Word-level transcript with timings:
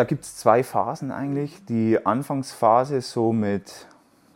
Da 0.00 0.04
gibt 0.04 0.24
es 0.24 0.34
zwei 0.34 0.64
Phasen 0.64 1.12
eigentlich. 1.12 1.62
Die 1.66 2.06
Anfangsphase 2.06 3.02
so 3.02 3.34
mit 3.34 3.70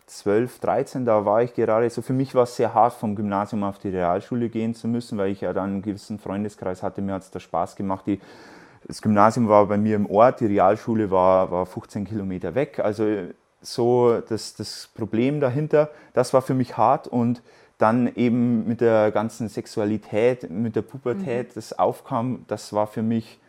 12, 0.04 0.58
13, 0.58 1.06
da 1.06 1.24
war 1.24 1.42
ich 1.42 1.54
gerade 1.54 1.88
so, 1.88 2.02
für 2.02 2.12
mich 2.12 2.34
war 2.34 2.42
es 2.42 2.56
sehr 2.56 2.74
hart, 2.74 2.92
vom 2.92 3.16
Gymnasium 3.16 3.64
auf 3.64 3.78
die 3.78 3.88
Realschule 3.88 4.50
gehen 4.50 4.74
zu 4.74 4.88
müssen, 4.88 5.16
weil 5.16 5.30
ich 5.30 5.40
ja 5.40 5.54
dann 5.54 5.70
einen 5.70 5.82
gewissen 5.82 6.18
Freundeskreis 6.18 6.82
hatte. 6.82 7.00
Mir 7.00 7.14
hat 7.14 7.22
es 7.22 7.30
da 7.30 7.40
Spaß 7.40 7.76
gemacht. 7.76 8.06
Die, 8.06 8.20
das 8.86 9.00
Gymnasium 9.00 9.48
war 9.48 9.64
bei 9.64 9.78
mir 9.78 9.96
im 9.96 10.04
Ort, 10.10 10.40
die 10.40 10.46
Realschule 10.46 11.10
war, 11.10 11.50
war 11.50 11.64
15 11.64 12.04
Kilometer 12.04 12.54
weg. 12.54 12.80
Also 12.80 13.06
so 13.62 14.20
das, 14.20 14.56
das 14.56 14.90
Problem 14.94 15.40
dahinter, 15.40 15.88
das 16.12 16.34
war 16.34 16.42
für 16.42 16.52
mich 16.52 16.76
hart 16.76 17.08
und 17.08 17.40
dann 17.78 18.14
eben 18.16 18.68
mit 18.68 18.82
der 18.82 19.10
ganzen 19.12 19.48
Sexualität, 19.48 20.50
mit 20.50 20.76
der 20.76 20.82
Pubertät, 20.82 21.48
mhm. 21.48 21.52
das 21.54 21.78
aufkam, 21.78 22.44
das 22.48 22.74
war 22.74 22.86
für 22.86 23.02
mich 23.02 23.40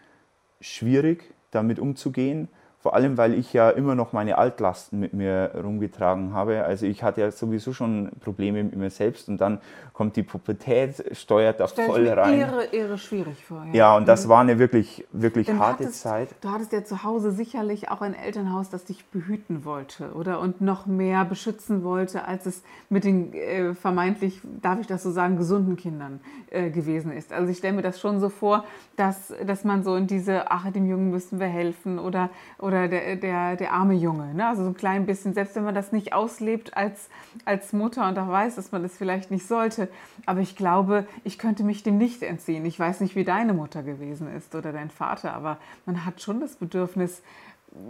schwierig 0.61 1.34
damit 1.55 1.79
umzugehen. 1.79 2.49
Vor 2.85 2.93
allem, 2.93 3.17
weil 3.17 3.33
ich 3.33 3.51
ja 3.51 3.71
immer 3.71 3.95
noch 3.95 4.13
meine 4.13 4.37
Altlasten 4.37 4.99
mit 4.99 5.11
mir 5.11 5.53
rumgetragen 5.55 6.35
habe. 6.35 6.65
Also 6.65 6.85
ich 6.85 7.01
hatte 7.01 7.21
ja 7.21 7.31
sowieso 7.31 7.73
schon 7.73 8.11
Probleme 8.19 8.63
mit 8.63 8.75
mir 8.75 8.91
selbst 8.91 9.27
und 9.27 9.41
dann 9.41 9.59
kommt 9.91 10.15
die 10.17 10.21
Pubertät, 10.21 11.03
steuert 11.17 11.59
da 11.59 11.67
Stell 11.67 11.87
voll 11.87 12.07
rein. 12.07 12.41
Irre, 12.41 12.65
irre 12.65 12.97
schwierig 12.99 13.43
vor. 13.43 13.65
Ja, 13.71 13.73
ja 13.73 13.97
und 13.97 14.07
das 14.07 14.25
mhm. 14.25 14.29
war 14.29 14.41
eine 14.41 14.59
wirklich, 14.59 15.03
wirklich 15.11 15.47
Denn 15.47 15.57
harte 15.57 15.85
hattest, 15.85 16.01
Zeit. 16.01 16.29
Du 16.41 16.49
hattest 16.49 16.73
ja 16.73 16.83
zu 16.83 17.03
Hause 17.03 17.31
sicherlich 17.31 17.89
auch 17.89 18.01
ein 18.01 18.13
Elternhaus, 18.13 18.69
das 18.69 18.85
dich 18.85 19.03
behüten 19.05 19.65
wollte, 19.65 20.13
oder? 20.13 20.39
Und 20.39 20.61
noch 20.61 20.85
mehr 20.85 21.25
beschützen 21.25 21.83
wollte, 21.83 22.27
als 22.27 22.45
es 22.45 22.61
mit 22.89 23.03
den 23.03 23.33
äh, 23.33 23.73
vermeintlich, 23.73 24.41
darf 24.61 24.79
ich 24.79 24.85
das 24.85 25.01
so 25.01 25.09
sagen, 25.09 25.37
gesunden 25.37 25.75
Kindern 25.75 26.19
äh, 26.51 26.69
gewesen 26.69 27.11
ist. 27.11 27.33
Also 27.33 27.49
ich 27.49 27.57
stelle 27.57 27.73
mir 27.73 27.81
das 27.81 27.99
schon 27.99 28.19
so 28.19 28.29
vor, 28.29 28.63
dass, 28.95 29.33
dass 29.47 29.63
man 29.63 29.83
so 29.83 29.95
in 29.95 30.05
diese, 30.05 30.51
ach, 30.51 30.69
dem 30.71 30.87
Jungen 30.87 31.09
müssen 31.09 31.39
wir 31.39 31.47
helfen 31.47 31.97
oder, 31.97 32.29
oder 32.59 32.74
oder 32.75 32.87
der, 32.87 33.15
der, 33.15 33.55
der 33.55 33.71
arme 33.71 33.93
Junge. 33.93 34.33
Ne? 34.33 34.47
Also 34.47 34.63
so 34.63 34.69
ein 34.69 34.75
klein 34.75 35.05
bisschen, 35.05 35.33
selbst 35.33 35.55
wenn 35.55 35.63
man 35.63 35.75
das 35.75 35.91
nicht 35.91 36.13
auslebt 36.13 36.75
als, 36.75 37.09
als 37.45 37.73
Mutter 37.73 38.07
und 38.07 38.19
auch 38.19 38.27
weiß, 38.27 38.55
dass 38.55 38.71
man 38.71 38.83
das 38.83 38.97
vielleicht 38.97 39.31
nicht 39.31 39.47
sollte. 39.47 39.89
Aber 40.25 40.41
ich 40.41 40.55
glaube, 40.55 41.07
ich 41.23 41.37
könnte 41.37 41.63
mich 41.63 41.83
dem 41.83 41.97
nicht 41.97 42.21
entziehen. 42.23 42.65
Ich 42.65 42.79
weiß 42.79 42.99
nicht, 42.99 43.15
wie 43.15 43.23
deine 43.23 43.53
Mutter 43.53 43.83
gewesen 43.83 44.33
ist 44.35 44.53
oder 44.55 44.71
dein 44.71 44.89
Vater, 44.89 45.33
aber 45.33 45.57
man 45.85 46.05
hat 46.05 46.21
schon 46.21 46.39
das 46.39 46.55
Bedürfnis, 46.55 47.21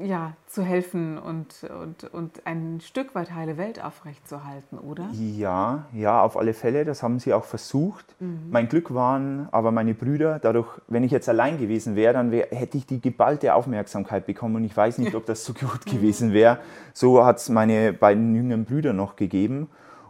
ja, 0.01 0.33
zu 0.47 0.63
helfen 0.63 1.17
und, 1.17 1.63
und, 1.63 2.03
und 2.13 2.45
ein 2.45 2.81
Stück 2.81 3.15
weit 3.15 3.33
heile 3.33 3.57
Welt 3.57 3.83
aufrechtzuerhalten, 3.83 4.77
oder? 4.77 5.09
Ja, 5.13 5.85
ja, 5.93 6.21
auf 6.21 6.37
alle 6.37 6.53
Fälle. 6.53 6.85
Das 6.85 7.03
haben 7.03 7.19
sie 7.19 7.33
auch 7.33 7.45
versucht. 7.45 8.05
Mhm. 8.19 8.49
Mein 8.49 8.67
Glück 8.67 8.93
waren 8.93 9.47
aber 9.51 9.71
meine 9.71 9.93
Brüder. 9.93 10.39
Dadurch, 10.39 10.67
wenn 10.87 11.03
ich 11.03 11.11
jetzt 11.11 11.29
allein 11.29 11.57
gewesen 11.57 11.95
wäre, 11.95 12.13
dann 12.13 12.31
wär, 12.31 12.47
hätte 12.51 12.77
ich 12.77 12.85
die 12.85 12.99
geballte 12.99 13.53
Aufmerksamkeit 13.53 14.25
bekommen 14.25 14.57
und 14.57 14.63
ich 14.65 14.75
weiß 14.75 14.97
nicht, 14.97 15.15
ob 15.15 15.25
das 15.25 15.45
so 15.45 15.53
gut 15.53 15.85
gewesen 15.85 16.33
wäre. 16.33 16.59
So 16.93 17.25
hat 17.25 17.37
es 17.37 17.49
meine 17.49 17.93
beiden 17.93 18.35
jüngeren 18.35 18.65
Brüder 18.65 18.93
noch 18.93 19.15
gegeben. 19.15 19.69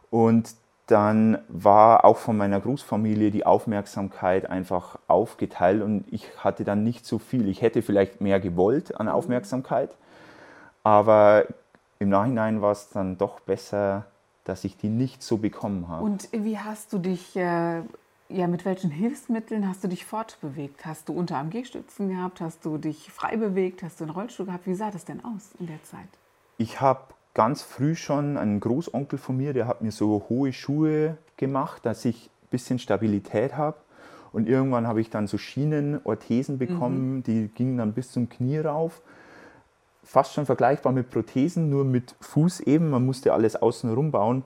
Und 0.10 0.56
dann 0.88 1.40
war 1.48 2.06
auch 2.06 2.18
von 2.18 2.38
meiner 2.38 2.60
Großfamilie 2.60 3.32
die 3.32 3.46
Aufmerksamkeit 3.46 4.50
einfach 4.50 5.00
aufgeteilt 5.08 5.82
und 5.82 6.06
ich 6.12 6.30
hatte 6.38 6.64
dann 6.64 6.84
nicht 6.84 7.06
so 7.06 7.18
viel. 7.18 7.48
Ich 7.48 7.62
hätte 7.62 7.82
vielleicht 7.82 8.22
mehr 8.22 8.40
gewollt 8.40 9.00
an 9.00 9.08
mhm. 9.08 9.14
Aufmerksamkeit, 9.14 9.96
aber 10.84 11.46
im 11.98 12.10
Nachhinein 12.10 12.62
war 12.62 12.72
es 12.72 12.90
dann 12.90 13.18
doch 13.18 13.40
besser, 13.40 14.06
dass 14.44 14.64
ich 14.64 14.78
die 14.78 14.90
nicht 14.90 15.24
so 15.24 15.38
bekommen 15.38 15.88
habe. 15.88 16.04
Und 16.04 16.30
wie 16.32 16.60
hast 16.60 16.94
du 16.94 17.00
dich, 17.00 17.36
äh, 17.36 17.82
ja, 18.30 18.48
mit 18.48 18.64
welchen 18.64 18.92
Hilfsmitteln 18.92 19.68
hast 19.68 19.84
du 19.84 19.88
dich 19.88 20.06
fortbewegt? 20.06 20.86
Hast 20.86 21.10
du 21.10 21.14
Unterarm 21.14 21.50
Gehstützen 21.50 22.10
gehabt? 22.10 22.42
Hast 22.42 22.64
du 22.64 22.78
dich 22.78 23.12
frei 23.12 23.38
bewegt? 23.38 23.82
Hast 23.82 24.00
du 24.00 24.04
einen 24.04 24.14
Rollstuhl 24.14 24.46
gehabt? 24.46 24.68
Wie 24.68 24.76
sah 24.76 24.92
das 24.92 25.06
denn 25.06 25.26
aus 25.26 25.50
in 25.60 25.66
der 25.66 25.82
Zeit? 25.84 26.10
Ich 26.58 26.80
habe 26.80 27.15
ganz 27.36 27.62
früh 27.62 27.96
schon 27.96 28.38
einen 28.38 28.60
Großonkel 28.60 29.20
von 29.20 29.38
mir, 29.38 29.54
der 29.54 29.68
hat 29.68 29.82
mir 29.82 29.92
so 29.92 30.26
hohe 30.30 30.52
Schuhe 30.52 31.18
gemacht, 31.38 31.86
dass 31.86 32.04
ich 32.06 32.32
ein 32.44 32.48
bisschen 32.50 32.80
Stabilität 32.80 33.56
habe. 33.56 33.78
Und 34.34 34.50
irgendwann 34.50 34.88
habe 34.88 35.02
ich 35.02 35.10
dann 35.10 35.28
so 35.28 35.38
Schienen, 35.38 36.00
Orthesen 36.04 36.58
bekommen, 36.58 37.18
mhm. 37.18 37.24
die 37.24 37.50
gingen 37.54 37.78
dann 37.78 37.94
bis 37.94 38.12
zum 38.12 38.28
Knie 38.28 38.58
rauf. 38.58 39.02
Fast 40.04 40.34
schon 40.34 40.46
vergleichbar 40.46 40.92
mit 40.92 41.10
Prothesen, 41.10 41.70
nur 41.70 41.84
mit 41.86 42.16
Fuß 42.22 42.62
eben. 42.62 42.90
Man 42.90 43.06
musste 43.06 43.34
alles 43.34 43.56
außen 43.56 43.94
rum 43.94 44.12
bauen. 44.12 44.44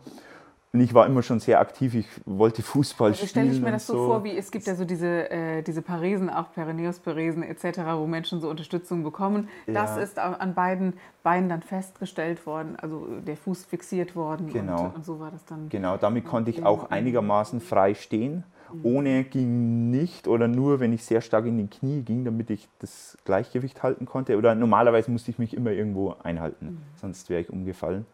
Und 0.72 0.82
ich 0.82 0.94
war 0.94 1.08
immer 1.08 1.24
schon 1.24 1.40
sehr 1.40 1.60
aktiv, 1.60 1.96
ich 1.96 2.06
wollte 2.26 2.62
Fußball 2.62 3.10
also 3.10 3.26
spielen. 3.26 3.46
Stelle 3.46 3.58
ich 3.58 3.62
mir 3.62 3.72
das 3.72 3.88
so, 3.88 3.94
so, 3.94 4.06
vor, 4.06 4.24
wie 4.24 4.38
es 4.38 4.52
gibt 4.52 4.68
ja 4.68 4.76
so 4.76 4.86
diese, 4.86 5.30
äh, 5.32 5.64
diese 5.64 5.82
Paresen, 5.82 6.30
auch 6.30 6.52
Perineus-Paresen 6.54 7.42
etc., 7.42 7.80
wo 7.96 8.06
Menschen 8.06 8.40
so 8.40 8.52
Unterstützung 8.52 9.04
bekommen. 9.04 9.50
Ja. 9.66 9.74
Das 9.74 9.98
ist 9.98 10.20
an 10.20 10.54
beiden 10.54 10.94
Beinen 11.24 11.50
dann 11.50 11.64
festgestellt 11.64 12.46
worden, 12.46 12.76
also 12.76 13.08
der 13.26 13.36
Fuß 13.36 13.66
fixiert 13.66 14.16
worden 14.16 14.54
genau. 14.54 14.86
und, 14.86 14.96
und 14.98 15.06
so 15.06 15.20
war 15.20 15.32
das 15.32 15.44
dann. 15.46 15.70
Genau, 15.70 15.98
damit 15.98 16.26
konnte 16.26 16.52
ich 16.52 16.64
auch 16.64 16.92
einigermaßen 16.92 17.62
frei 17.62 17.96
stehen. 17.96 18.44
Mhm. 18.72 18.80
Ohne 18.86 19.24
ging 19.24 19.90
nicht 19.90 20.28
oder 20.28 20.48
nur, 20.48 20.80
wenn 20.80 20.94
ich 20.94 21.04
sehr 21.04 21.22
stark 21.22 21.48
in 21.48 21.58
die 21.58 21.68
Knie 21.68 22.04
ging, 22.04 22.26
damit 22.26 22.52
ich 22.52 22.70
das 22.78 23.18
Gleichgewicht 23.26 23.82
halten 23.82 24.06
konnte. 24.06 24.38
Oder 24.38 24.54
normalerweise 24.54 25.10
musste 25.10 25.32
ich 25.32 25.40
mich 25.40 25.56
immer 25.56 25.72
irgendwo 25.72 26.16
einhalten, 26.22 26.66
mhm. 26.66 26.78
sonst 26.96 27.32
wäre 27.32 27.42
ich 27.42 27.50
umgefallen. 27.50 28.06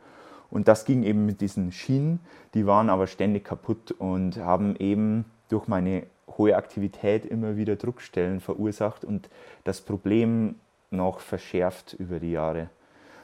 Und 0.49 0.67
das 0.67 0.85
ging 0.85 1.03
eben 1.03 1.25
mit 1.25 1.41
diesen 1.41 1.71
Schienen, 1.71 2.19
die 2.53 2.65
waren 2.65 2.89
aber 2.89 3.07
ständig 3.07 3.43
kaputt 3.43 3.91
und 3.91 4.37
haben 4.37 4.75
eben 4.77 5.25
durch 5.49 5.67
meine 5.67 6.03
hohe 6.37 6.55
Aktivität 6.55 7.25
immer 7.25 7.55
wieder 7.55 7.75
Druckstellen 7.75 8.39
verursacht 8.39 9.03
und 9.05 9.29
das 9.63 9.81
Problem 9.81 10.55
noch 10.91 11.19
verschärft 11.19 11.93
über 11.93 12.19
die 12.19 12.31
Jahre. 12.31 12.69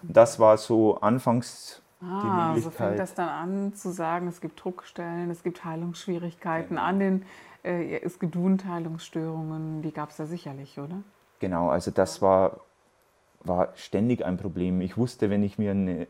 Das 0.03 0.39
war 0.39 0.57
so 0.57 0.97
anfangs 0.97 1.81
ah, 2.01 2.21
die 2.21 2.27
Möglichkeit. 2.27 2.63
So 2.63 2.71
fängt 2.71 2.99
das 2.99 3.13
dann 3.13 3.29
an 3.29 3.73
zu 3.73 3.91
sagen, 3.91 4.27
es 4.27 4.41
gibt 4.41 4.63
Druckstellen, 4.63 5.29
es 5.29 5.43
gibt 5.43 5.63
Heilungsschwierigkeiten 5.63 6.75
genau. 6.75 6.81
an 6.81 6.99
den, 6.99 7.25
äh, 7.63 7.99
es 8.01 8.19
gibt 8.19 8.35
Wundheilungsstörungen, 8.35 9.81
die 9.81 9.91
gab 9.91 10.09
es 10.09 10.17
da 10.17 10.25
sicherlich, 10.25 10.79
oder? 10.79 11.03
Genau, 11.39 11.69
also 11.69 11.91
das 11.91 12.21
war, 12.21 12.61
war 13.43 13.69
ständig 13.75 14.25
ein 14.25 14.37
Problem. 14.37 14.81
Ich 14.81 14.97
wusste, 14.97 15.29
wenn 15.29 15.43
ich 15.43 15.57
mir 15.57 15.71
eine 15.71 16.07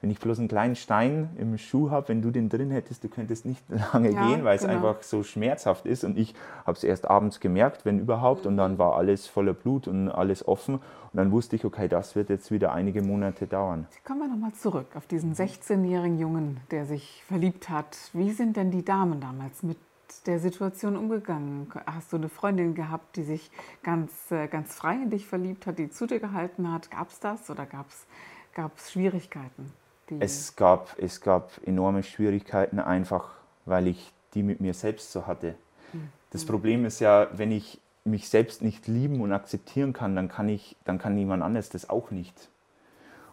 wenn 0.00 0.10
ich 0.10 0.20
bloß 0.20 0.38
einen 0.38 0.48
kleinen 0.48 0.76
Stein 0.76 1.30
im 1.38 1.58
Schuh 1.58 1.90
habe, 1.90 2.08
wenn 2.08 2.22
du 2.22 2.30
den 2.30 2.48
drin 2.48 2.70
hättest, 2.70 3.02
du 3.02 3.08
könntest 3.08 3.44
nicht 3.44 3.62
lange 3.92 4.12
ja, 4.12 4.28
gehen, 4.28 4.44
weil 4.44 4.58
genau. 4.58 4.70
es 4.70 4.76
einfach 4.76 5.02
so 5.02 5.22
schmerzhaft 5.22 5.86
ist. 5.86 6.04
Und 6.04 6.16
ich 6.16 6.34
habe 6.64 6.76
es 6.76 6.84
erst 6.84 7.08
abends 7.10 7.40
gemerkt, 7.40 7.84
wenn 7.84 7.98
überhaupt, 7.98 8.46
und 8.46 8.56
dann 8.56 8.78
war 8.78 8.96
alles 8.96 9.26
voller 9.26 9.54
Blut 9.54 9.88
und 9.88 10.08
alles 10.08 10.46
offen. 10.46 10.76
Und 10.76 11.16
dann 11.16 11.32
wusste 11.32 11.56
ich, 11.56 11.64
okay, 11.64 11.88
das 11.88 12.14
wird 12.14 12.28
jetzt 12.28 12.50
wieder 12.50 12.72
einige 12.72 13.02
Monate 13.02 13.46
dauern. 13.46 13.86
Kommen 14.04 14.20
wir 14.20 14.28
nochmal 14.28 14.52
zurück 14.52 14.86
auf 14.94 15.06
diesen 15.06 15.34
16-jährigen 15.34 16.18
Jungen, 16.18 16.60
der 16.70 16.84
sich 16.84 17.24
verliebt 17.26 17.68
hat. 17.68 17.96
Wie 18.12 18.30
sind 18.30 18.56
denn 18.56 18.70
die 18.70 18.84
Damen 18.84 19.20
damals 19.20 19.62
mit 19.62 19.78
der 20.26 20.38
Situation 20.38 20.96
umgegangen? 20.96 21.66
Hast 21.86 22.12
du 22.12 22.16
eine 22.16 22.28
Freundin 22.28 22.74
gehabt, 22.74 23.16
die 23.16 23.24
sich 23.24 23.50
ganz, 23.82 24.30
äh, 24.30 24.46
ganz 24.46 24.74
frei 24.74 24.94
in 24.94 25.10
dich 25.10 25.26
verliebt 25.26 25.66
hat, 25.66 25.78
die 25.78 25.90
zu 25.90 26.06
dir 26.06 26.20
gehalten 26.20 26.70
hat? 26.70 26.90
Gab 26.90 27.08
es 27.08 27.18
das 27.18 27.50
oder 27.50 27.66
gab 27.66 27.86
es 27.88 28.92
Schwierigkeiten? 28.92 29.72
Es, 30.20 30.56
gab, 30.56 30.96
es 30.98 31.20
gab 31.20 31.52
enorme 31.66 32.02
Schwierigkeiten, 32.02 32.78
einfach 32.78 33.30
weil 33.64 33.86
ich 33.86 34.12
die 34.34 34.42
mit 34.42 34.60
mir 34.60 34.74
selbst 34.74 35.12
so 35.12 35.26
hatte. 35.26 35.54
Mhm. 35.92 36.08
Das 36.30 36.44
Problem 36.44 36.84
ist 36.84 37.00
ja, 37.00 37.28
wenn 37.32 37.52
ich 37.52 37.80
mich 38.04 38.28
selbst 38.28 38.62
nicht 38.62 38.86
lieben 38.86 39.20
und 39.20 39.32
akzeptieren 39.32 39.92
kann, 39.92 40.16
dann 40.16 40.28
kann, 40.28 40.48
ich, 40.48 40.76
dann 40.84 40.98
kann 40.98 41.14
niemand 41.14 41.42
anderes 41.42 41.68
das 41.68 41.90
auch 41.90 42.10
nicht. 42.10 42.48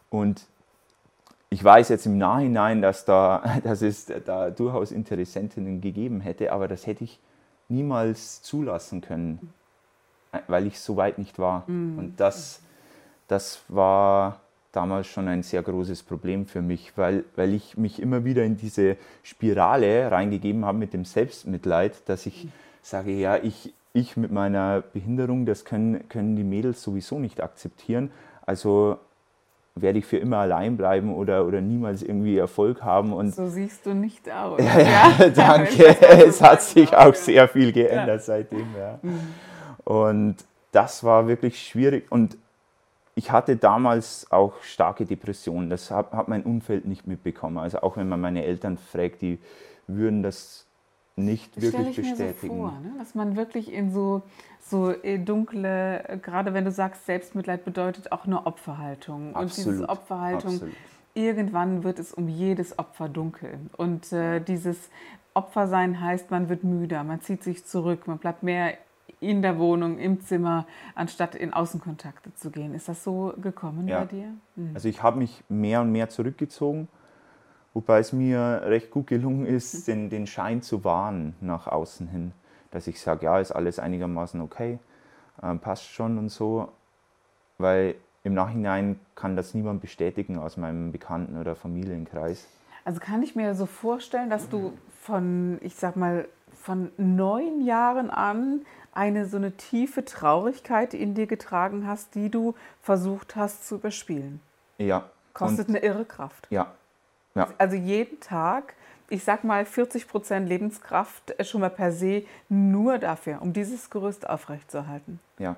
Und 0.10 0.46
ich 1.50 1.64
weiß 1.64 1.90
jetzt 1.90 2.06
im 2.06 2.18
Nachhinein, 2.18 2.82
dass, 2.82 3.06
da, 3.06 3.60
dass 3.64 3.82
es 3.82 4.12
da 4.26 4.50
durchaus 4.50 4.92
Interessentinnen 4.92 5.82
gegeben 5.82 6.20
hätte, 6.22 6.52
aber 6.52 6.68
das 6.68 6.86
hätte 6.86 7.04
ich 7.04 7.20
niemals 7.68 8.42
zulassen 8.42 9.02
können, 9.02 9.54
weil 10.48 10.68
ich 10.68 10.80
so 10.80 10.98
weit 10.98 11.18
nicht 11.18 11.40
war. 11.40 11.64
Mhm. 11.68 11.98
Und 11.98 12.20
das, 12.20 12.62
das 13.28 13.62
war 13.68 14.42
damals 14.76 15.08
schon 15.08 15.28
ein 15.28 15.44
sehr 15.44 15.62
großes 15.62 16.04
Problem 16.04 16.46
für 16.46 16.62
mich, 16.62 16.94
weil, 16.96 17.24
weil 17.36 17.54
ich 17.54 17.78
mich 17.78 18.02
immer 18.02 18.26
wieder 18.26 18.44
in 18.44 18.58
diese 18.58 18.98
Spirale 19.24 20.12
reingegeben 20.12 20.66
habe 20.66 20.78
mit 20.78 20.94
dem 20.94 21.06
Selbstmitleid, 21.06 22.08
dass 22.08 22.26
ich 22.26 22.48
sage, 22.82 23.12
ja, 23.12 23.38
ich, 23.38 23.74
ich 23.94 24.18
mit 24.18 24.32
meiner 24.32 24.82
Behinderung, 24.82 25.46
das 25.46 25.66
können, 25.66 26.08
können 26.10 26.36
die 26.36 26.44
Mädels 26.44 26.84
sowieso 26.84 27.20
nicht 27.20 27.42
akzeptieren. 27.42 28.12
Also 28.46 29.00
werde 29.76 30.00
ich 30.00 30.06
für 30.06 30.18
immer 30.18 30.38
allein 30.38 30.78
bleiben 30.78 31.14
oder, 31.14 31.46
oder 31.46 31.60
niemals 31.62 32.02
irgendwie 32.02 32.38
Erfolg 32.38 32.82
haben. 32.82 33.12
Und 33.12 33.36
so 33.36 33.48
siehst 33.48 33.86
du 33.86 33.94
nicht 33.94 34.30
aus. 34.32 34.60
ja, 34.64 34.80
ja, 34.80 35.30
danke. 35.36 35.98
es 36.02 36.42
hat 36.42 36.62
sich 36.62 36.96
auch 36.96 37.14
sehr 37.14 37.48
viel 37.48 37.72
geändert 37.74 38.24
seitdem. 38.24 38.68
Ja. 38.78 39.00
Mhm. 39.02 39.20
Und 39.84 40.36
das 40.72 41.04
war 41.04 41.28
wirklich 41.28 41.62
schwierig. 41.62 42.12
Und 42.12 42.38
ich 43.16 43.32
hatte 43.32 43.56
damals 43.56 44.30
auch 44.30 44.62
starke 44.62 45.06
Depressionen. 45.06 45.70
Das 45.70 45.90
hat, 45.90 46.12
hat 46.12 46.28
mein 46.28 46.44
Umfeld 46.44 46.86
nicht 46.86 47.08
mitbekommen. 47.08 47.58
Also 47.58 47.82
auch 47.82 47.96
wenn 47.96 48.10
man 48.10 48.20
meine 48.20 48.44
Eltern 48.44 48.78
fragt, 48.78 49.22
die 49.22 49.40
würden 49.88 50.22
das 50.22 50.68
nicht 51.16 51.56
das 51.56 51.64
wirklich 51.64 51.98
ich 51.98 52.10
bestätigen. 52.10 52.58
Mir 52.58 52.64
so 52.64 52.70
vor, 52.70 52.80
ne? 52.82 52.94
Dass 52.98 53.16
man 53.16 53.38
wirklich 53.38 53.72
in 53.72 53.92
so, 53.92 54.24
so 54.60 54.92
äh, 54.92 55.18
dunkle, 55.18 56.10
äh, 56.10 56.18
gerade 56.18 56.54
wenn 56.54 56.66
du 56.66 56.72
sagst, 56.72 57.06
Selbstmitleid 57.06 57.64
bedeutet 57.64 58.12
auch 58.12 58.26
eine 58.26 58.46
Opferhaltung. 58.46 59.34
Absolut. 59.34 59.68
Und 59.68 59.74
diese 59.74 59.90
Opferhaltung, 59.90 60.54
Absolut. 60.56 60.76
irgendwann 61.14 61.84
wird 61.86 62.00
es 62.00 62.14
um 62.14 62.28
jedes 62.28 62.78
Opfer 62.78 63.08
dunkel. 63.08 63.60
Und 63.78 64.12
äh, 64.12 64.42
dieses 64.42 64.90
Opfersein 65.34 66.02
heißt, 66.02 66.32
man 66.32 66.50
wird 66.50 66.66
müder, 66.66 67.06
man 67.06 67.22
zieht 67.22 67.44
sich 67.44 67.66
zurück, 67.66 68.08
man 68.08 68.18
bleibt 68.18 68.44
mehr 68.44 68.74
in 69.20 69.42
der 69.42 69.58
Wohnung, 69.58 69.98
im 69.98 70.22
Zimmer, 70.22 70.66
anstatt 70.94 71.36
in 71.36 71.54
Außenkontakte 71.54 72.34
zu 72.36 72.52
gehen. 72.52 72.74
Ist 72.74 72.88
das 72.88 73.04
so 73.04 73.34
gekommen 73.42 73.88
ja. 73.88 74.00
bei 74.00 74.06
dir? 74.06 74.28
Mhm. 74.56 74.72
Also 74.74 74.90
ich 74.90 75.02
habe 75.04 75.20
mich 75.20 75.44
mehr 75.50 75.82
und 75.82 75.92
mehr 75.92 76.10
zurückgezogen, 76.10 76.88
wobei 77.74 78.00
es 78.00 78.14
mir 78.14 78.62
recht 78.66 78.92
gut 78.92 79.08
gelungen 79.08 79.46
ist, 79.46 79.88
den, 79.88 80.10
den 80.10 80.28
Schein 80.28 80.62
zu 80.62 80.84
wahren 80.84 81.36
nach 81.42 81.68
außen 81.68 82.08
hin. 82.08 82.32
Dass 82.72 82.88
ich 82.88 83.00
sage, 83.00 83.26
ja, 83.26 83.40
ist 83.40 83.52
alles 83.52 83.80
einigermaßen 83.80 84.42
okay, 84.42 84.80
äh, 85.42 85.56
passt 85.56 85.86
schon 85.86 86.18
und 86.18 86.30
so. 86.30 86.70
Weil 87.58 87.96
im 88.24 88.34
Nachhinein 88.34 89.00
kann 89.14 89.36
das 89.36 89.54
niemand 89.54 89.82
bestätigen 89.82 90.40
aus 90.40 90.58
meinem 90.58 90.92
Bekannten- 90.92 91.38
oder 91.38 91.56
Familienkreis. 91.56 92.48
Also 92.84 93.00
kann 93.00 93.24
ich 93.24 93.36
mir 93.36 93.56
so 93.56 93.66
vorstellen, 93.66 94.30
dass 94.30 94.50
du 94.50 94.74
von, 95.02 95.58
ich 95.62 95.76
sag 95.76 95.96
mal, 95.96 96.28
von 96.66 96.92
neun 96.98 97.62
Jahren 97.62 98.10
an 98.10 98.66
eine 98.92 99.28
so 99.28 99.38
eine 99.38 99.52
tiefe 99.52 100.04
Traurigkeit 100.04 100.96
in 100.96 101.14
dir 101.14 101.28
getragen 101.28 101.86
hast, 101.86 102.16
die 102.16 102.32
du 102.32 102.56
versucht 102.82 103.36
hast 103.36 103.68
zu 103.68 103.76
überspielen. 103.76 104.42
Ja. 104.80 105.10
Kostet 105.34 105.70
eine 105.70 105.80
irre 105.80 106.06
Kraft. 106.06 106.48
Ja. 106.50 106.74
ja. 107.36 107.50
Also 107.60 107.76
jeden 107.76 108.20
Tag, 108.20 108.74
ich 109.10 109.24
sag 109.24 109.44
mal 109.44 109.66
40 109.66 110.08
Prozent 110.08 110.50
Lebenskraft 110.50 111.36
schon 111.46 111.62
mal 111.62 111.70
per 111.70 111.92
se 111.92 112.24
nur 112.50 112.98
dafür, 112.98 113.44
um 113.44 113.54
dieses 113.54 113.92
Gerüst 113.92 114.28
aufrechtzuerhalten. 114.28 115.20
Ja. 115.38 115.58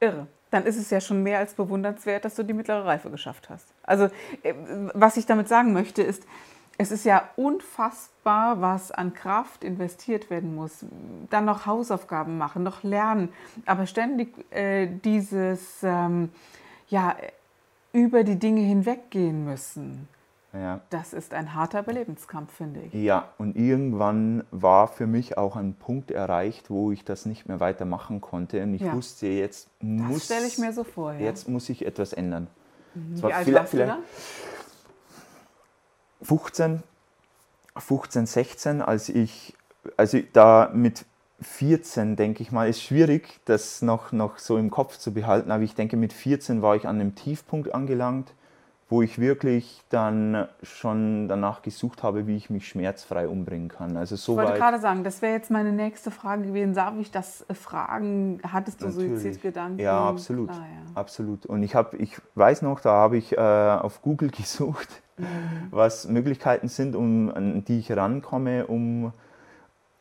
Irre. 0.00 0.26
Dann 0.50 0.66
ist 0.66 0.76
es 0.76 0.90
ja 0.90 1.00
schon 1.00 1.22
mehr 1.22 1.38
als 1.38 1.54
bewundernswert, 1.54 2.24
dass 2.24 2.34
du 2.34 2.42
die 2.42 2.52
mittlere 2.52 2.84
Reife 2.84 3.10
geschafft 3.10 3.48
hast. 3.48 3.66
Also, 3.82 4.10
äh, 4.42 4.52
was 4.92 5.16
ich 5.16 5.24
damit 5.24 5.48
sagen 5.48 5.72
möchte, 5.72 6.02
ist, 6.02 6.26
es 6.76 6.90
ist 6.90 7.04
ja 7.04 7.28
unfassbar, 7.36 8.60
was 8.60 8.90
an 8.90 9.14
Kraft 9.14 9.62
investiert 9.62 10.30
werden 10.30 10.54
muss. 10.54 10.84
Dann 11.30 11.44
noch 11.44 11.66
Hausaufgaben 11.66 12.36
machen, 12.36 12.62
noch 12.62 12.82
lernen, 12.82 13.28
aber 13.64 13.86
ständig 13.86 14.34
äh, 14.50 14.88
dieses 15.04 15.82
ähm, 15.82 16.30
ja, 16.88 17.16
über 17.92 18.24
die 18.24 18.38
Dinge 18.38 18.60
hinweggehen 18.60 19.44
müssen. 19.44 20.08
Ja. 20.52 20.80
Das 20.90 21.12
ist 21.12 21.34
ein 21.34 21.54
harter 21.54 21.80
Überlebenskampf, 21.80 22.52
finde 22.52 22.82
ich. 22.82 22.94
Ja, 22.94 23.30
und 23.38 23.56
irgendwann 23.56 24.44
war 24.52 24.86
für 24.86 25.06
mich 25.06 25.36
auch 25.36 25.56
ein 25.56 25.74
Punkt 25.74 26.12
erreicht, 26.12 26.70
wo 26.70 26.92
ich 26.92 27.04
das 27.04 27.26
nicht 27.26 27.48
mehr 27.48 27.58
weitermachen 27.58 28.20
konnte. 28.20 28.62
Und 28.62 28.74
ich 28.74 28.82
ja. 28.82 28.92
wusste, 28.92 29.26
jetzt 29.26 29.68
muss, 29.80 30.26
stelle 30.26 30.46
ich 30.46 30.58
mir 30.58 30.72
so 30.72 30.84
vor, 30.84 31.12
ja. 31.14 31.20
jetzt 31.20 31.48
muss 31.48 31.68
ich 31.68 31.84
etwas 31.84 32.12
ändern. 32.12 32.46
Mhm. 32.94 33.22
Wie 33.22 33.32
alt 33.32 33.52
warst 33.52 33.72
du 33.72 33.78
da? 33.78 33.98
15, 36.24 36.82
15, 37.76 38.26
16, 38.26 38.82
als 38.82 39.08
ich, 39.08 39.54
also 39.96 40.18
da 40.32 40.70
mit 40.72 41.04
14, 41.40 42.16
denke 42.16 42.42
ich 42.42 42.52
mal, 42.52 42.68
ist 42.68 42.82
schwierig, 42.82 43.40
das 43.44 43.82
noch, 43.82 44.12
noch 44.12 44.38
so 44.38 44.56
im 44.56 44.70
Kopf 44.70 44.98
zu 44.98 45.12
behalten, 45.12 45.50
aber 45.50 45.62
ich 45.62 45.74
denke, 45.74 45.96
mit 45.96 46.12
14 46.12 46.62
war 46.62 46.76
ich 46.76 46.86
an 46.86 47.00
einem 47.00 47.14
Tiefpunkt 47.14 47.74
angelangt 47.74 48.32
wo 48.94 49.02
ich 49.02 49.18
wirklich 49.18 49.82
dann 49.88 50.46
schon 50.62 51.26
danach 51.26 51.62
gesucht 51.62 52.04
habe, 52.04 52.28
wie 52.28 52.36
ich 52.36 52.48
mich 52.48 52.68
schmerzfrei 52.68 53.26
umbringen 53.26 53.68
kann. 53.68 53.96
Also 53.96 54.14
so 54.14 54.34
ich 54.34 54.46
wollte 54.46 54.56
gerade 54.56 54.78
sagen, 54.78 55.02
das 55.02 55.20
wäre 55.20 55.32
jetzt 55.32 55.50
meine 55.50 55.72
nächste 55.72 56.12
Frage 56.12 56.46
gewesen. 56.46 56.74
Darf 56.74 56.94
ich 57.00 57.10
das 57.10 57.44
fragen? 57.52 58.40
Hattest 58.46 58.82
du 58.82 58.86
Natürlich. 58.86 59.20
Suizidgedanken? 59.20 59.80
Ja, 59.80 60.08
absolut. 60.08 60.50
Ah, 60.50 60.54
ja. 60.54 60.92
absolut. 60.94 61.44
Und 61.44 61.64
ich, 61.64 61.74
hab, 61.74 61.94
ich 61.94 62.20
weiß 62.36 62.62
noch, 62.62 62.78
da 62.78 62.92
habe 62.92 63.16
ich 63.16 63.32
äh, 63.32 63.40
auf 63.40 64.00
Google 64.00 64.30
gesucht, 64.36 65.02
mhm. 65.16 65.26
was 65.72 66.06
Möglichkeiten 66.06 66.68
sind, 66.68 66.94
um, 66.94 67.34
an 67.34 67.64
die 67.64 67.80
ich 67.80 67.90
rankomme, 67.90 68.68
um 68.68 69.12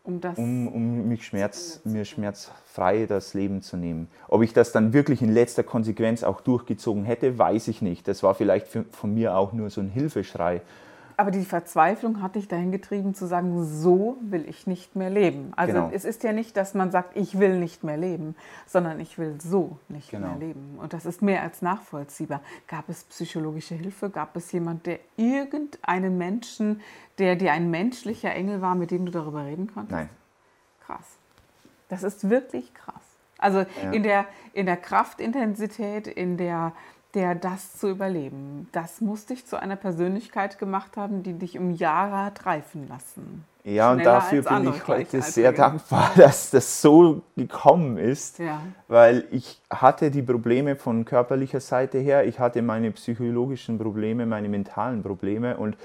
um, 0.03 0.19
das 0.19 0.37
um, 0.37 0.67
um 0.67 1.07
mich 1.07 1.25
Schmerz, 1.25 1.81
mir 1.85 2.05
schmerzfrei 2.05 3.05
das 3.05 3.33
Leben 3.33 3.61
zu 3.61 3.77
nehmen. 3.77 4.09
Ob 4.27 4.43
ich 4.43 4.53
das 4.53 4.71
dann 4.71 4.93
wirklich 4.93 5.21
in 5.21 5.31
letzter 5.31 5.63
Konsequenz 5.63 6.23
auch 6.23 6.41
durchgezogen 6.41 7.05
hätte, 7.05 7.37
weiß 7.37 7.69
ich 7.69 7.81
nicht. 7.81 8.07
Das 8.07 8.21
war 8.21 8.35
vielleicht 8.35 8.67
für, 8.67 8.83
von 8.91 9.13
mir 9.13 9.35
auch 9.35 9.53
nur 9.53 9.69
so 9.69 9.81
ein 9.81 9.89
Hilfeschrei. 9.89 10.61
Aber 11.17 11.31
die 11.31 11.45
Verzweiflung 11.45 12.21
hat 12.21 12.35
dich 12.35 12.47
dahin 12.47 12.71
getrieben 12.71 13.13
zu 13.13 13.27
sagen, 13.27 13.63
so 13.63 14.17
will 14.21 14.47
ich 14.47 14.67
nicht 14.67 14.95
mehr 14.95 15.09
leben. 15.09 15.53
Also 15.55 15.73
genau. 15.73 15.91
es 15.93 16.05
ist 16.05 16.23
ja 16.23 16.33
nicht, 16.33 16.57
dass 16.57 16.73
man 16.73 16.91
sagt, 16.91 17.15
ich 17.15 17.39
will 17.39 17.59
nicht 17.59 17.83
mehr 17.83 17.97
leben, 17.97 18.35
sondern 18.65 18.99
ich 18.99 19.17
will 19.17 19.39
so 19.41 19.77
nicht 19.89 20.11
genau. 20.11 20.29
mehr 20.29 20.37
leben. 20.37 20.77
Und 20.79 20.93
das 20.93 21.05
ist 21.05 21.21
mehr 21.21 21.41
als 21.41 21.61
nachvollziehbar. 21.61 22.41
Gab 22.67 22.89
es 22.89 23.03
psychologische 23.05 23.75
Hilfe? 23.75 24.09
Gab 24.09 24.35
es 24.35 24.51
jemand, 24.51 24.85
der 24.85 24.99
irgendeinen 25.17 26.17
Menschen, 26.17 26.81
der 27.17 27.35
dir 27.35 27.51
ein 27.53 27.69
menschlicher 27.69 28.33
Engel 28.33 28.61
war, 28.61 28.75
mit 28.75 28.91
dem 28.91 29.05
du 29.05 29.11
darüber 29.11 29.45
reden 29.45 29.71
konntest? 29.73 29.91
Nein. 29.91 30.09
Krass. 30.85 31.17
Das 31.89 32.03
ist 32.03 32.29
wirklich 32.29 32.73
krass. 32.73 32.95
Also 33.37 33.59
ja. 33.59 33.91
in, 33.91 34.03
der, 34.03 34.25
in 34.53 34.65
der 34.65 34.77
Kraftintensität, 34.77 36.07
in 36.07 36.37
der 36.37 36.71
der 37.13 37.35
das 37.35 37.77
zu 37.77 37.89
überleben. 37.89 38.67
Das 38.71 39.01
muss 39.01 39.25
dich 39.25 39.45
zu 39.45 39.59
einer 39.59 39.75
Persönlichkeit 39.75 40.57
gemacht 40.57 40.97
haben, 40.97 41.21
die 41.21 41.33
dich 41.33 41.59
um 41.59 41.71
Jahre 41.71 42.25
hat 42.25 42.45
reifen 42.45 42.87
lassen. 42.87 43.45
Ja, 43.65 43.93
und 43.93 44.03
dafür 44.03 44.41
bin 44.41 44.69
ich 44.69 44.87
heute 44.87 45.21
sehr 45.21 45.53
dankbar, 45.53 46.11
dass 46.17 46.49
das 46.49 46.81
so 46.81 47.21
gekommen 47.37 47.97
ist, 47.97 48.39
ja. 48.39 48.59
weil 48.89 49.25
ich 49.31 49.61
hatte 49.69 50.11
die 50.11 50.21
Probleme 50.21 50.75
von 50.75 51.05
körperlicher 51.05 51.61
Seite 51.61 51.99
her, 51.99 52.25
ich 52.25 52.39
hatte 52.39 52.61
meine 52.61 52.91
psychologischen 52.91 53.77
Probleme, 53.77 54.25
meine 54.25 54.49
mentalen 54.49 55.01
Probleme 55.01 55.55
und 55.55 55.77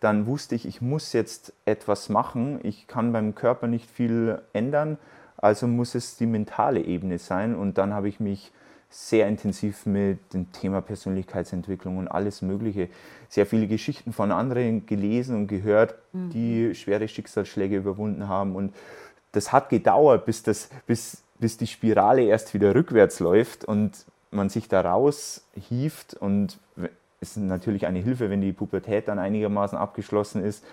dann 0.00 0.26
wusste 0.26 0.54
ich, 0.54 0.66
ich 0.66 0.80
muss 0.80 1.12
jetzt 1.12 1.52
etwas 1.66 2.08
machen, 2.08 2.58
ich 2.62 2.86
kann 2.86 3.12
beim 3.12 3.34
Körper 3.34 3.66
nicht 3.66 3.90
viel 3.90 4.40
ändern, 4.54 4.96
also 5.36 5.66
muss 5.66 5.94
es 5.94 6.16
die 6.16 6.26
mentale 6.26 6.80
Ebene 6.80 7.18
sein 7.18 7.54
und 7.54 7.76
dann 7.76 7.92
habe 7.92 8.08
ich 8.08 8.18
mich 8.18 8.50
sehr 8.96 9.28
intensiv 9.28 9.84
mit 9.84 10.32
dem 10.32 10.50
Thema 10.52 10.80
Persönlichkeitsentwicklung 10.80 11.98
und 11.98 12.08
alles 12.08 12.40
Mögliche. 12.40 12.88
Sehr 13.28 13.44
viele 13.44 13.66
Geschichten 13.66 14.14
von 14.14 14.32
anderen 14.32 14.86
gelesen 14.86 15.36
und 15.36 15.48
gehört, 15.48 15.96
mhm. 16.12 16.30
die 16.30 16.74
schwere 16.74 17.06
Schicksalsschläge 17.06 17.76
überwunden 17.76 18.26
haben. 18.26 18.56
Und 18.56 18.74
das 19.32 19.52
hat 19.52 19.68
gedauert, 19.68 20.24
bis, 20.24 20.42
das, 20.42 20.70
bis, 20.86 21.22
bis 21.38 21.58
die 21.58 21.66
Spirale 21.66 22.22
erst 22.22 22.54
wieder 22.54 22.74
rückwärts 22.74 23.20
läuft 23.20 23.66
und 23.66 24.06
man 24.30 24.48
sich 24.48 24.66
da 24.66 24.80
raushieft. 24.80 26.14
Und 26.14 26.58
es 27.20 27.36
ist 27.36 27.36
natürlich 27.36 27.86
eine 27.86 27.98
Hilfe, 27.98 28.30
wenn 28.30 28.40
die 28.40 28.54
Pubertät 28.54 29.08
dann 29.08 29.18
einigermaßen 29.18 29.76
abgeschlossen 29.76 30.42
ist. 30.42 30.64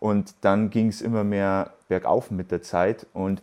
Und 0.00 0.34
dann 0.42 0.68
ging 0.68 0.88
es 0.88 1.00
immer 1.00 1.24
mehr 1.24 1.72
bergauf 1.88 2.30
mit 2.30 2.50
der 2.50 2.60
Zeit. 2.60 3.06
Und 3.14 3.40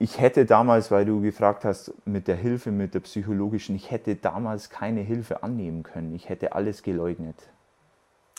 ich 0.00 0.18
hätte 0.18 0.46
damals, 0.46 0.90
weil 0.90 1.04
du 1.04 1.20
gefragt 1.20 1.66
hast, 1.66 1.92
mit 2.06 2.26
der 2.26 2.36
Hilfe, 2.36 2.70
mit 2.70 2.94
der 2.94 3.00
psychologischen, 3.00 3.76
ich 3.76 3.90
hätte 3.90 4.16
damals 4.16 4.70
keine 4.70 5.02
Hilfe 5.02 5.42
annehmen 5.42 5.82
können. 5.82 6.14
Ich 6.14 6.30
hätte 6.30 6.54
alles 6.54 6.82
geleugnet. 6.82 7.36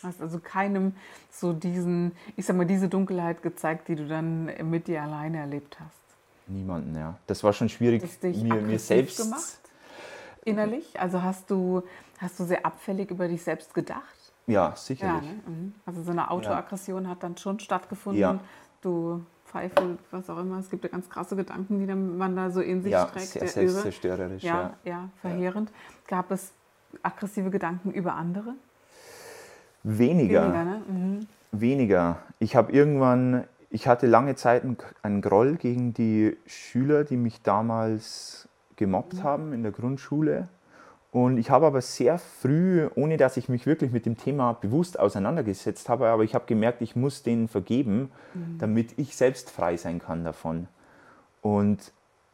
Hast 0.02 0.20
also 0.22 0.40
keinem 0.40 0.96
so 1.30 1.54
diesen, 1.54 2.14
ich 2.36 2.48
sag 2.48 2.58
mal, 2.58 2.66
diese 2.66 2.90
Dunkelheit 2.90 3.44
gezeigt, 3.44 3.90
die 3.90 3.96
du 3.96 4.08
dann 4.08 4.50
mit 4.72 4.88
dir 4.88 5.04
alleine 5.04 5.38
erlebt 5.38 5.78
hast? 5.80 6.00
Niemanden, 6.48 6.96
ja. 6.96 7.20
Das 7.28 7.44
war 7.44 7.54
schon 7.54 7.70
schwierig, 7.70 8.02
mir, 8.24 8.56
mir 8.56 8.80
selbst. 8.80 9.20
gemacht? 9.20 9.60
Innerlich? 10.44 11.00
Also 11.00 11.22
hast 11.22 11.52
du, 11.52 11.84
hast 12.18 12.40
du 12.40 12.44
sehr 12.46 12.66
abfällig 12.66 13.12
über 13.12 13.28
dich 13.28 13.44
selbst 13.44 13.76
gedacht? 13.76 14.02
Ja, 14.48 14.74
sicherlich. 14.76 15.30
Ja, 15.30 15.36
ne? 15.36 15.42
Mhm. 15.46 15.76
Also 15.86 16.02
so 16.02 16.10
eine 16.10 16.32
Autoaggression 16.32 17.04
ja. 17.04 17.12
hat 17.12 17.22
dann 17.22 17.38
schon 17.38 17.60
stattgefunden. 17.60 18.20
Ja. 18.20 18.40
Du 18.82 19.24
Pfeife, 19.52 19.98
was 20.12 20.30
auch 20.30 20.38
immer. 20.40 20.60
Es 20.60 20.70
gibt 20.70 20.84
ja 20.84 20.90
ganz 20.90 21.10
krasse 21.10 21.36
Gedanken, 21.36 21.80
die 21.80 21.94
man 21.94 22.36
da 22.36 22.50
so 22.50 22.62
in 22.62 22.82
sich 22.82 22.92
ja, 22.92 23.06
trägt. 23.06 23.28
Sehr 23.28 23.48
selbstzerstörerisch. 23.48 24.44
Ja, 24.44 24.74
ja, 24.84 24.92
ja, 24.92 25.10
verheerend. 25.22 25.72
Gab 26.08 26.32
es 26.32 26.54
aggressive 27.04 27.50
Gedanken 27.50 27.92
über 27.92 28.14
andere? 28.14 28.56
Weniger. 29.84 30.44
Weniger, 30.44 30.64
ne? 30.64 30.82
mhm. 30.88 31.28
Weniger. 31.52 32.18
Ich 32.40 32.56
habe 32.56 32.72
irgendwann 32.72 33.46
ich 33.72 33.88
hatte 33.88 34.06
lange 34.06 34.36
Zeit 34.36 34.64
einen 35.02 35.22
Groll 35.22 35.56
gegen 35.56 35.94
die 35.94 36.38
Schüler, 36.46 37.06
die 37.06 37.16
mich 37.16 37.42
damals 37.42 38.50
gemobbt 38.76 39.16
mhm. 39.16 39.24
haben 39.24 39.54
in 39.54 39.64
der 39.64 39.72
Grundschule. 39.72 40.50
Und 41.12 41.38
ich 41.38 41.50
habe 41.50 41.66
aber 41.66 41.82
sehr 41.82 42.18
früh, 42.18 42.90
ohne 42.96 43.18
dass 43.18 43.36
ich 43.36 43.50
mich 43.50 43.66
wirklich 43.66 43.92
mit 43.92 44.06
dem 44.06 44.18
Thema 44.18 44.54
bewusst 44.54 44.98
auseinandergesetzt 44.98 45.90
habe, 45.90 46.08
aber 46.08 46.24
ich 46.24 46.34
habe 46.34 46.46
gemerkt, 46.46 46.82
ich 46.82 46.96
muss 46.96 47.22
denen 47.22 47.50
vergeben, 47.50 48.12
mhm. 48.34 48.58
damit 48.60 48.98
ich 48.98 49.18
selbst 49.18 49.52
frei 49.52 49.76
sein 49.76 50.00
kann 50.00 50.24
davon. 50.24 50.70
Und 51.42 51.92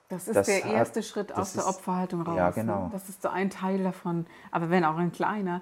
das 0.09 0.27
ist 0.27 0.35
das 0.35 0.45
der 0.45 0.63
erste 0.63 0.99
hat, 0.99 1.05
Schritt 1.05 1.35
aus 1.35 1.53
der 1.53 1.67
Opferhaltung 1.67 2.21
raus. 2.21 2.37
Ja, 2.37 2.51
genau. 2.51 2.85
Ne? 2.85 2.89
Das 2.93 3.09
ist 3.09 3.23
so 3.23 3.29
ein 3.29 3.49
Teil 3.49 3.83
davon, 3.83 4.27
aber 4.51 4.69
wenn 4.69 4.85
auch 4.85 4.97
ein 4.97 5.11
kleiner. 5.11 5.61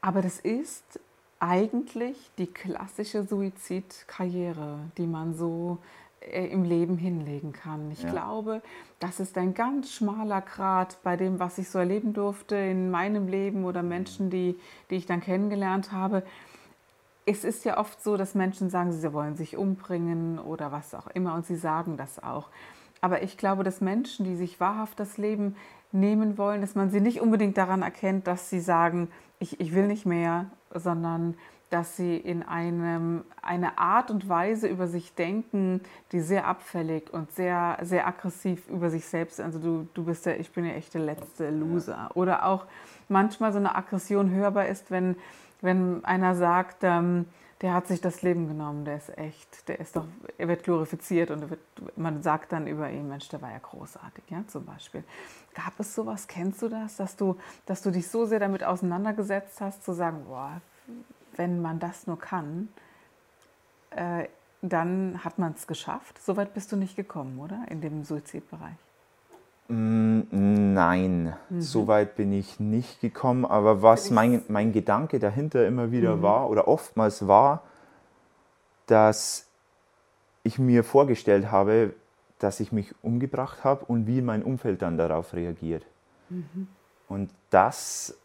Aber 0.00 0.22
das 0.22 0.38
ist 0.38 1.00
eigentlich 1.40 2.30
die 2.38 2.46
klassische 2.46 3.24
Suizidkarriere, 3.24 4.78
die 4.96 5.06
man 5.06 5.34
so 5.34 5.78
im 6.20 6.64
Leben 6.64 6.98
hinlegen 6.98 7.52
kann. 7.52 7.90
Ich 7.90 8.02
ja. 8.02 8.10
glaube, 8.10 8.62
das 8.98 9.20
ist 9.20 9.38
ein 9.38 9.54
ganz 9.54 9.92
schmaler 9.92 10.40
Grat 10.40 10.98
bei 11.02 11.16
dem, 11.16 11.38
was 11.38 11.58
ich 11.58 11.70
so 11.70 11.78
erleben 11.78 12.12
durfte 12.12 12.56
in 12.56 12.90
meinem 12.90 13.28
Leben 13.28 13.64
oder 13.64 13.82
Menschen, 13.82 14.30
die, 14.30 14.58
die 14.90 14.96
ich 14.96 15.06
dann 15.06 15.20
kennengelernt 15.20 15.92
habe. 15.92 16.22
Es 17.24 17.44
ist 17.44 17.64
ja 17.64 17.78
oft 17.78 18.02
so, 18.02 18.16
dass 18.16 18.34
Menschen 18.34 18.70
sagen, 18.70 18.92
sie 18.92 19.12
wollen 19.12 19.36
sich 19.36 19.56
umbringen 19.56 20.38
oder 20.38 20.72
was 20.72 20.94
auch 20.94 21.06
immer 21.08 21.34
und 21.34 21.46
sie 21.46 21.56
sagen 21.56 21.96
das 21.96 22.22
auch. 22.22 22.48
Aber 23.00 23.22
ich 23.22 23.36
glaube, 23.36 23.62
dass 23.62 23.80
Menschen, 23.80 24.24
die 24.24 24.34
sich 24.34 24.58
wahrhaft 24.60 24.98
das 24.98 25.18
Leben 25.18 25.54
nehmen 25.92 26.36
wollen, 26.36 26.60
dass 26.60 26.74
man 26.74 26.90
sie 26.90 27.00
nicht 27.00 27.20
unbedingt 27.20 27.56
daran 27.56 27.82
erkennt, 27.82 28.26
dass 28.26 28.50
sie 28.50 28.60
sagen, 28.60 29.08
ich, 29.38 29.60
ich 29.60 29.74
will 29.74 29.86
nicht 29.86 30.04
mehr, 30.04 30.46
sondern 30.74 31.36
dass 31.70 31.96
sie 31.96 32.16
in 32.16 32.42
einem, 32.42 33.24
eine 33.42 33.78
Art 33.78 34.10
und 34.10 34.28
Weise 34.28 34.68
über 34.68 34.86
sich 34.86 35.14
denken, 35.14 35.80
die 36.12 36.20
sehr 36.20 36.46
abfällig 36.46 37.12
und 37.12 37.32
sehr, 37.32 37.78
sehr 37.82 38.06
aggressiv 38.06 38.68
über 38.68 38.90
sich 38.90 39.04
selbst, 39.04 39.40
also 39.40 39.58
du, 39.58 39.88
du 39.94 40.04
bist 40.04 40.26
ja, 40.26 40.32
ich 40.32 40.50
bin 40.50 40.64
ja 40.64 40.72
echt 40.72 40.94
der 40.94 41.02
letzte 41.02 41.50
Loser. 41.50 42.10
Oder 42.14 42.46
auch 42.46 42.66
manchmal 43.08 43.52
so 43.52 43.58
eine 43.58 43.74
Aggression 43.74 44.30
hörbar 44.30 44.66
ist, 44.66 44.90
wenn, 44.90 45.16
wenn 45.60 46.04
einer 46.04 46.34
sagt, 46.34 46.78
ähm, 46.82 47.26
der 47.60 47.74
hat 47.74 47.88
sich 47.88 48.00
das 48.00 48.22
Leben 48.22 48.46
genommen, 48.46 48.84
der 48.84 48.96
ist 48.96 49.18
echt, 49.18 49.68
der 49.68 49.80
ist 49.80 49.96
doch, 49.96 50.04
er 50.36 50.46
wird 50.46 50.62
glorifiziert 50.62 51.30
und 51.30 51.50
wird, 51.50 51.60
man 51.96 52.22
sagt 52.22 52.52
dann 52.52 52.66
über 52.68 52.88
ihn, 52.88 53.08
Mensch, 53.08 53.28
der 53.28 53.42
war 53.42 53.50
ja 53.50 53.58
großartig, 53.58 54.24
ja, 54.28 54.44
zum 54.46 54.64
Beispiel. 54.64 55.02
Gab 55.54 55.72
es 55.78 55.94
sowas, 55.94 56.28
kennst 56.28 56.62
du 56.62 56.68
das, 56.68 56.96
dass 56.96 57.16
du, 57.16 57.36
dass 57.66 57.82
du 57.82 57.90
dich 57.90 58.06
so 58.08 58.26
sehr 58.26 58.38
damit 58.38 58.62
auseinandergesetzt 58.62 59.60
hast, 59.60 59.82
zu 59.82 59.92
sagen, 59.92 60.24
boah, 60.28 60.60
wenn 61.38 61.62
man 61.62 61.78
das 61.78 62.06
nur 62.06 62.18
kann, 62.18 62.68
äh, 63.90 64.24
dann 64.60 65.24
hat 65.24 65.38
man 65.38 65.52
es 65.52 65.66
geschafft. 65.66 66.20
Soweit 66.20 66.52
bist 66.52 66.72
du 66.72 66.76
nicht 66.76 66.96
gekommen, 66.96 67.38
oder? 67.38 67.64
In 67.68 67.80
dem 67.80 68.04
Suizidbereich. 68.04 68.76
Mm, 69.68 70.22
nein, 70.74 71.34
mhm. 71.48 71.60
so 71.60 71.86
weit 71.86 72.16
bin 72.16 72.32
ich 72.32 72.58
nicht 72.58 73.00
gekommen. 73.00 73.44
Aber 73.44 73.82
was 73.82 74.10
mein, 74.10 74.42
mein 74.48 74.72
Gedanke 74.72 75.18
dahinter 75.18 75.66
immer 75.66 75.92
wieder 75.92 76.16
mhm. 76.16 76.22
war 76.22 76.50
oder 76.50 76.66
oftmals 76.66 77.28
war, 77.28 77.62
dass 78.86 79.46
ich 80.42 80.58
mir 80.58 80.82
vorgestellt 80.82 81.50
habe, 81.50 81.94
dass 82.38 82.60
ich 82.60 82.72
mich 82.72 82.94
umgebracht 83.02 83.64
habe 83.64 83.84
und 83.84 84.06
wie 84.06 84.22
mein 84.22 84.42
Umfeld 84.42 84.82
dann 84.82 84.96
darauf 84.96 85.34
reagiert. 85.34 85.84
Mhm. 86.30 86.68
Und 87.08 87.30
das 87.50 88.16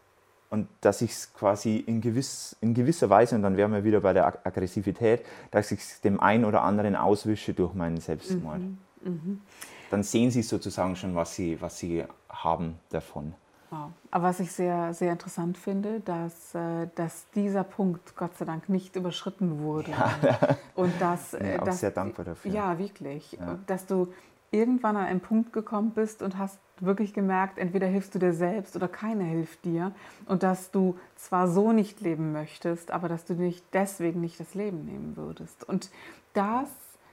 und 0.54 0.68
dass 0.82 1.02
ich 1.02 1.10
es 1.10 1.34
quasi 1.34 1.78
in, 1.78 2.00
gewiss, 2.00 2.56
in 2.62 2.76
gewisser 2.76 3.10
Weise, 3.10 3.36
und 3.36 3.42
dann 3.42 3.58
wären 3.58 3.72
wir 3.72 3.84
wieder 3.84 4.02
bei 4.02 4.14
der 4.14 4.28
Aggressivität, 4.46 5.26
dass 5.50 5.72
ich 5.72 5.80
es 5.80 6.02
dem 6.02 6.20
einen 6.20 6.46
oder 6.46 6.62
anderen 6.62 6.96
auswische 6.96 7.56
durch 7.56 7.74
meinen 7.74 8.00
Selbstmord. 8.00 8.60
Mhm. 8.60 8.78
Mhm. 9.04 9.42
Dann 9.90 10.04
sehen 10.04 10.30
sie 10.30 10.44
sozusagen 10.44 10.96
schon, 10.96 11.16
was 11.16 11.34
sie, 11.34 11.60
was 11.60 11.80
sie 11.80 12.04
haben 12.30 12.76
davon. 12.92 13.34
Wow. 13.72 13.90
Aber 14.12 14.26
was 14.26 14.40
ich 14.42 14.52
sehr, 14.52 14.94
sehr 14.94 15.14
interessant 15.14 15.58
finde, 15.58 16.02
dass, 16.02 16.54
äh, 16.54 16.88
dass 16.94 17.26
dieser 17.32 17.64
Punkt 17.64 18.16
Gott 18.16 18.38
sei 18.38 18.46
Dank 18.46 18.70
nicht 18.70 18.96
überschritten 18.96 19.58
wurde. 19.58 19.90
Ja. 19.90 20.58
Und 20.76 20.94
dass, 21.02 21.34
äh, 21.34 21.58
auch 21.60 21.66
dass, 21.66 21.80
sehr 21.80 21.90
dankbar 21.90 22.26
dafür. 22.26 22.52
Ja, 22.52 22.78
wirklich. 22.78 23.32
Ja. 23.32 23.58
Dass 23.66 23.88
du 23.88 24.14
irgendwann 24.54 24.96
an 24.96 25.06
einen 25.06 25.20
Punkt 25.20 25.52
gekommen 25.52 25.92
bist 25.92 26.22
und 26.22 26.38
hast 26.38 26.60
wirklich 26.80 27.14
gemerkt, 27.14 27.58
entweder 27.58 27.88
hilfst 27.88 28.14
du 28.16 28.20
dir 28.20 28.34
selbst 28.34 28.76
oder 28.76 28.88
keiner 28.88 29.24
hilft 29.24 29.66
dir 29.66 29.94
und 30.26 30.44
dass 30.44 30.72
du 30.72 30.98
zwar 31.16 31.48
so 31.48 31.72
nicht 31.72 32.02
leben 32.02 32.32
möchtest, 32.32 32.92
aber 32.92 33.10
dass 33.10 33.26
du 33.26 33.34
nicht 33.34 33.66
deswegen 33.74 34.22
nicht 34.22 34.40
das 34.40 34.54
Leben 34.54 34.86
nehmen 34.86 35.18
würdest. 35.18 35.64
Und 35.64 35.90
das, 36.34 36.70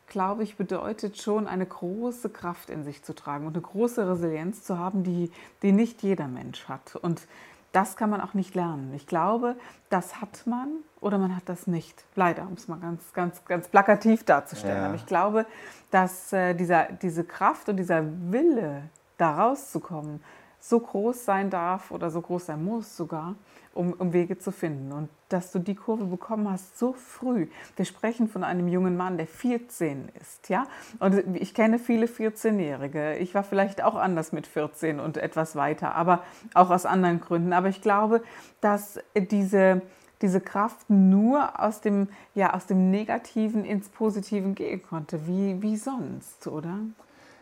glaube 0.06 0.42
ich, 0.42 0.56
bedeutet 0.56 1.18
schon 1.18 1.46
eine 1.46 1.66
große 1.66 2.30
Kraft 2.30 2.68
in 2.68 2.84
sich 2.84 3.02
zu 3.02 3.14
tragen 3.14 3.46
und 3.46 3.54
eine 3.54 3.62
große 3.62 4.08
Resilienz 4.08 4.62
zu 4.62 4.78
haben, 4.78 5.02
die, 5.02 5.30
die 5.62 5.72
nicht 5.72 6.02
jeder 6.02 6.28
Mensch 6.28 6.68
hat. 6.68 6.96
Und 6.96 7.22
das 7.72 7.96
kann 7.96 8.10
man 8.10 8.20
auch 8.20 8.34
nicht 8.34 8.54
lernen. 8.54 8.92
Ich 8.94 9.06
glaube, 9.06 9.56
das 9.88 10.20
hat 10.20 10.46
man 10.46 10.68
oder 11.00 11.18
man 11.18 11.34
hat 11.34 11.48
das 11.48 11.66
nicht. 11.66 12.04
Leider, 12.14 12.42
um 12.42 12.54
es 12.54 12.68
mal 12.68 12.78
ganz, 12.78 13.12
ganz, 13.12 13.44
ganz 13.44 13.68
plakativ 13.68 14.24
darzustellen. 14.24 14.78
Ja. 14.78 14.86
Aber 14.86 14.94
ich 14.94 15.06
glaube, 15.06 15.46
dass 15.90 16.32
äh, 16.32 16.54
dieser, 16.54 16.84
diese 16.92 17.24
Kraft 17.24 17.68
und 17.68 17.76
dieser 17.76 18.02
Wille, 18.32 18.82
da 19.16 19.34
rauszukommen, 19.34 20.22
so 20.58 20.80
groß 20.80 21.24
sein 21.24 21.50
darf 21.50 21.90
oder 21.90 22.10
so 22.10 22.20
groß 22.20 22.46
sein 22.46 22.64
muss 22.64 22.96
sogar, 22.96 23.34
um, 23.74 23.92
um, 23.92 24.12
Wege 24.12 24.38
zu 24.38 24.52
finden. 24.52 24.92
Und 24.92 25.08
dass 25.28 25.52
du 25.52 25.58
die 25.58 25.74
Kurve 25.74 26.04
bekommen 26.04 26.50
hast 26.50 26.78
so 26.78 26.92
früh. 26.92 27.48
Wir 27.76 27.84
sprechen 27.84 28.28
von 28.28 28.44
einem 28.44 28.68
jungen 28.68 28.96
Mann, 28.96 29.16
der 29.16 29.26
14 29.26 30.08
ist, 30.20 30.48
ja. 30.48 30.66
Und 30.98 31.36
ich 31.36 31.54
kenne 31.54 31.78
viele 31.78 32.06
14-Jährige. 32.06 33.16
Ich 33.16 33.34
war 33.34 33.44
vielleicht 33.44 33.82
auch 33.82 33.94
anders 33.94 34.32
mit 34.32 34.46
14 34.46 35.00
und 35.00 35.16
etwas 35.16 35.56
weiter, 35.56 35.94
aber 35.94 36.24
auch 36.54 36.70
aus 36.70 36.86
anderen 36.86 37.20
Gründen. 37.20 37.52
Aber 37.52 37.68
ich 37.68 37.80
glaube, 37.80 38.22
dass 38.60 38.98
diese 39.14 39.82
diese 40.22 40.40
Kraft 40.40 40.90
nur 40.90 41.60
aus 41.60 41.80
dem, 41.80 42.08
ja, 42.34 42.52
aus 42.54 42.66
dem 42.66 42.90
Negativen 42.90 43.64
ins 43.64 43.88
Positive 43.88 44.50
gehen 44.50 44.82
konnte. 44.82 45.26
Wie, 45.26 45.62
wie 45.62 45.76
sonst, 45.76 46.46
oder? 46.46 46.78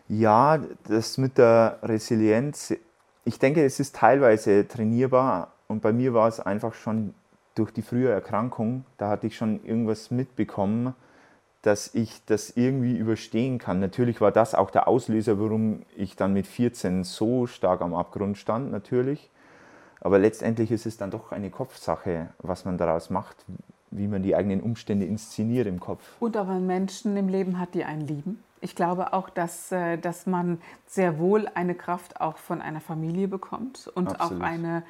Ja, 0.07 0.59
das 0.87 1.17
mit 1.17 1.37
der 1.37 1.79
Resilienz, 1.83 2.73
ich 3.25 3.37
denke, 3.37 3.63
es 3.63 3.79
ist 3.79 3.95
teilweise 3.95 4.67
trainierbar 4.67 5.51
und 5.69 5.81
bei 5.81 5.93
mir 5.93 6.13
war 6.13 6.27
es 6.27 6.39
einfach 6.39 6.73
schon 6.73 7.13
durch 7.55 7.71
die 7.71 7.81
frühe 7.81 8.09
Erkrankung, 8.09 8.85
da 8.97 9.09
hatte 9.09 9.27
ich 9.27 9.37
schon 9.37 9.63
irgendwas 9.63 10.11
mitbekommen, 10.11 10.93
dass 11.61 11.93
ich 11.93 12.25
das 12.25 12.51
irgendwie 12.51 12.97
überstehen 12.97 13.59
kann. 13.59 13.79
Natürlich 13.79 14.21
war 14.21 14.31
das 14.31 14.55
auch 14.55 14.71
der 14.71 14.87
Auslöser, 14.87 15.39
warum 15.39 15.83
ich 15.95 16.15
dann 16.15 16.33
mit 16.33 16.47
14 16.47 17.03
so 17.03 17.47
stark 17.47 17.81
am 17.81 17.93
Abgrund 17.93 18.37
stand, 18.37 18.71
natürlich. 18.71 19.29
Aber 20.01 20.17
letztendlich 20.17 20.71
ist 20.71 20.85
es 20.85 20.97
dann 20.97 21.11
doch 21.11 21.31
eine 21.31 21.49
Kopfsache, 21.49 22.29
was 22.39 22.65
man 22.65 22.77
daraus 22.77 23.09
macht, 23.09 23.35
wie 23.91 24.07
man 24.07 24.23
die 24.23 24.35
eigenen 24.35 24.61
Umstände 24.61 25.05
inszeniert 25.05 25.67
im 25.67 25.79
Kopf. 25.79 26.01
Und 26.19 26.37
aber 26.37 26.55
Menschen 26.55 27.17
im 27.17 27.27
Leben 27.27 27.59
hat, 27.59 27.73
die 27.73 27.83
einen 27.83 28.07
lieben. 28.07 28.43
Ich 28.61 28.75
glaube 28.75 29.13
auch, 29.13 29.29
dass, 29.29 29.71
äh, 29.71 29.97
dass 29.97 30.25
man 30.25 30.61
sehr 30.85 31.19
wohl 31.19 31.47
eine 31.53 31.75
Kraft 31.75 32.19
auch 32.21 32.37
von 32.37 32.61
einer 32.61 32.81
Familie 32.81 33.27
bekommt 33.27 33.89
und 33.95 34.19
Absolut. 34.19 34.43
auch 34.43 34.45
eine, 34.45 34.83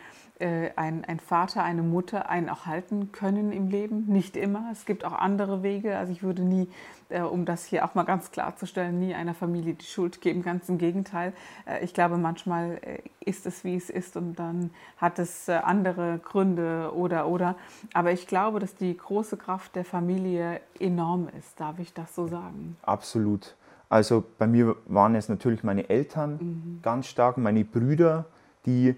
ein, 0.46 1.04
ein 1.04 1.20
Vater, 1.20 1.64
eine 1.64 1.84
Mutter 1.84 2.30
einen 2.30 2.50
auch 2.50 2.66
halten 2.66 3.12
können 3.12 3.52
im 3.52 3.70
Leben. 3.70 4.06
Nicht 4.08 4.38
immer. 4.38 4.70
Es 4.72 4.86
gibt 4.86 5.04
auch 5.04 5.12
andere 5.12 5.64
Wege. 5.64 5.98
Also 5.98 6.14
ich 6.14 6.24
würde 6.24 6.44
nie, 6.44 6.70
äh, 7.10 7.22
um 7.22 7.46
das 7.46 7.66
hier 7.66 7.84
auch 7.84 7.96
mal 7.96 8.04
ganz 8.04 8.32
klarzustellen, 8.32 9.00
nie 9.00 9.14
einer 9.14 9.34
Familie 9.34 9.74
die 9.74 9.86
Schuld 9.86 10.22
geben. 10.22 10.42
Ganz 10.42 10.70
im 10.70 10.78
Gegenteil. 10.78 11.34
Äh, 11.66 11.84
ich 11.84 11.94
glaube, 11.94 12.18
manchmal 12.18 12.80
äh, 12.82 13.00
ist 13.20 13.46
es, 13.46 13.64
wie 13.64 13.76
es 13.76 13.90
ist 13.90 14.16
und 14.16 14.40
dann 14.40 14.72
hat 14.98 15.20
es 15.20 15.50
äh, 15.50 15.54
andere 15.54 16.20
Gründe 16.24 16.94
oder 16.96 17.28
oder. 17.28 17.56
Aber 17.94 18.12
ich 18.12 18.28
glaube, 18.28 18.60
dass 18.60 18.76
die 18.76 18.96
große 18.96 19.38
Kraft 19.38 19.76
der 19.76 19.86
Familie 19.86 20.62
enorm 20.80 21.28
ist. 21.38 21.60
Darf 21.60 21.80
ich 21.80 21.94
das 21.94 22.16
so 22.16 22.28
sagen? 22.28 22.78
Absolut. 22.82 23.56
Also 23.90 24.24
bei 24.38 24.48
mir 24.48 24.76
waren 24.86 25.16
es 25.16 25.30
natürlich 25.30 25.64
meine 25.64 25.90
Eltern 25.90 26.38
mhm. 26.40 26.80
ganz 26.82 27.08
stark, 27.08 27.38
meine 27.38 27.66
Brüder, 27.66 28.26
die 28.66 28.96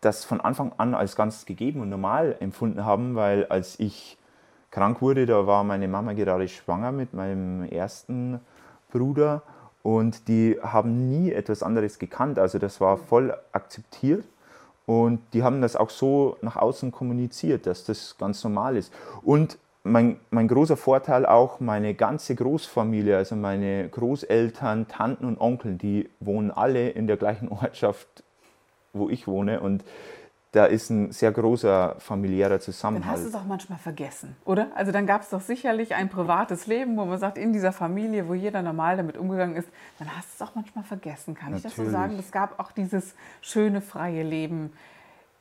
das 0.00 0.24
von 0.24 0.40
Anfang 0.40 0.72
an 0.78 0.94
als 0.94 1.16
ganz 1.16 1.46
gegeben 1.46 1.80
und 1.80 1.88
normal 1.88 2.36
empfunden 2.40 2.84
haben, 2.84 3.14
weil 3.14 3.46
als 3.46 3.78
ich 3.80 4.16
krank 4.70 5.00
wurde, 5.00 5.26
da 5.26 5.46
war 5.46 5.64
meine 5.64 5.88
Mama 5.88 6.12
gerade 6.12 6.46
schwanger 6.48 6.92
mit 6.92 7.14
meinem 7.14 7.64
ersten 7.64 8.40
Bruder 8.90 9.42
und 9.82 10.28
die 10.28 10.58
haben 10.62 11.08
nie 11.08 11.32
etwas 11.32 11.62
anderes 11.62 11.98
gekannt. 11.98 12.38
Also 12.38 12.58
das 12.58 12.80
war 12.80 12.96
voll 12.96 13.34
akzeptiert 13.52 14.24
und 14.86 15.20
die 15.32 15.42
haben 15.42 15.60
das 15.60 15.76
auch 15.76 15.90
so 15.90 16.36
nach 16.42 16.56
außen 16.56 16.92
kommuniziert, 16.92 17.66
dass 17.66 17.84
das 17.84 18.16
ganz 18.18 18.42
normal 18.44 18.76
ist. 18.76 18.92
Und 19.22 19.58
mein, 19.84 20.18
mein 20.30 20.48
großer 20.48 20.76
Vorteil 20.76 21.26
auch, 21.26 21.60
meine 21.60 21.94
ganze 21.94 22.34
Großfamilie, 22.34 23.16
also 23.16 23.36
meine 23.36 23.88
Großeltern, 23.88 24.88
Tanten 24.88 25.24
und 25.24 25.40
Onkel, 25.40 25.76
die 25.76 26.08
wohnen 26.20 26.50
alle 26.50 26.90
in 26.90 27.06
der 27.06 27.16
gleichen 27.16 27.48
Ortschaft 27.50 28.24
wo 28.92 29.08
ich 29.08 29.26
wohne. 29.26 29.60
Und 29.60 29.84
da 30.52 30.64
ist 30.64 30.88
ein 30.88 31.12
sehr 31.12 31.30
großer 31.30 31.96
familiärer 31.98 32.58
Zusammenhalt. 32.58 33.04
Dann 33.04 33.12
hast 33.12 33.24
du 33.24 33.28
es 33.28 33.34
auch 33.34 33.46
manchmal 33.46 33.78
vergessen, 33.78 34.34
oder? 34.44 34.68
Also 34.74 34.92
dann 34.92 35.06
gab 35.06 35.22
es 35.22 35.28
doch 35.28 35.42
sicherlich 35.42 35.94
ein 35.94 36.08
privates 36.08 36.66
Leben, 36.66 36.96
wo 36.96 37.04
man 37.04 37.18
sagt, 37.18 37.36
in 37.36 37.52
dieser 37.52 37.72
Familie, 37.72 38.28
wo 38.28 38.34
jeder 38.34 38.62
normal 38.62 38.96
damit 38.96 39.18
umgegangen 39.18 39.56
ist, 39.56 39.68
dann 39.98 40.08
hast 40.16 40.28
du 40.28 40.44
es 40.44 40.48
auch 40.48 40.54
manchmal 40.54 40.84
vergessen. 40.84 41.34
Kann 41.34 41.52
Natürlich. 41.52 41.72
ich 41.72 41.76
das 41.76 41.86
so 41.86 41.90
sagen? 41.90 42.18
Es 42.18 42.32
gab 42.32 42.58
auch 42.58 42.72
dieses 42.72 43.14
schöne, 43.42 43.82
freie 43.82 44.22
Leben. 44.22 44.72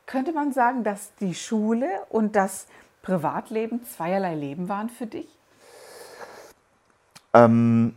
Könnte 0.05 0.33
man 0.33 0.51
sagen, 0.51 0.83
dass 0.83 1.15
die 1.15 1.33
Schule 1.33 1.87
und 2.09 2.35
das 2.35 2.67
Privatleben 3.01 3.85
zweierlei 3.85 4.35
Leben 4.35 4.67
waren 4.67 4.89
für 4.89 5.05
dich? 5.05 5.27
Ähm, 7.33 7.95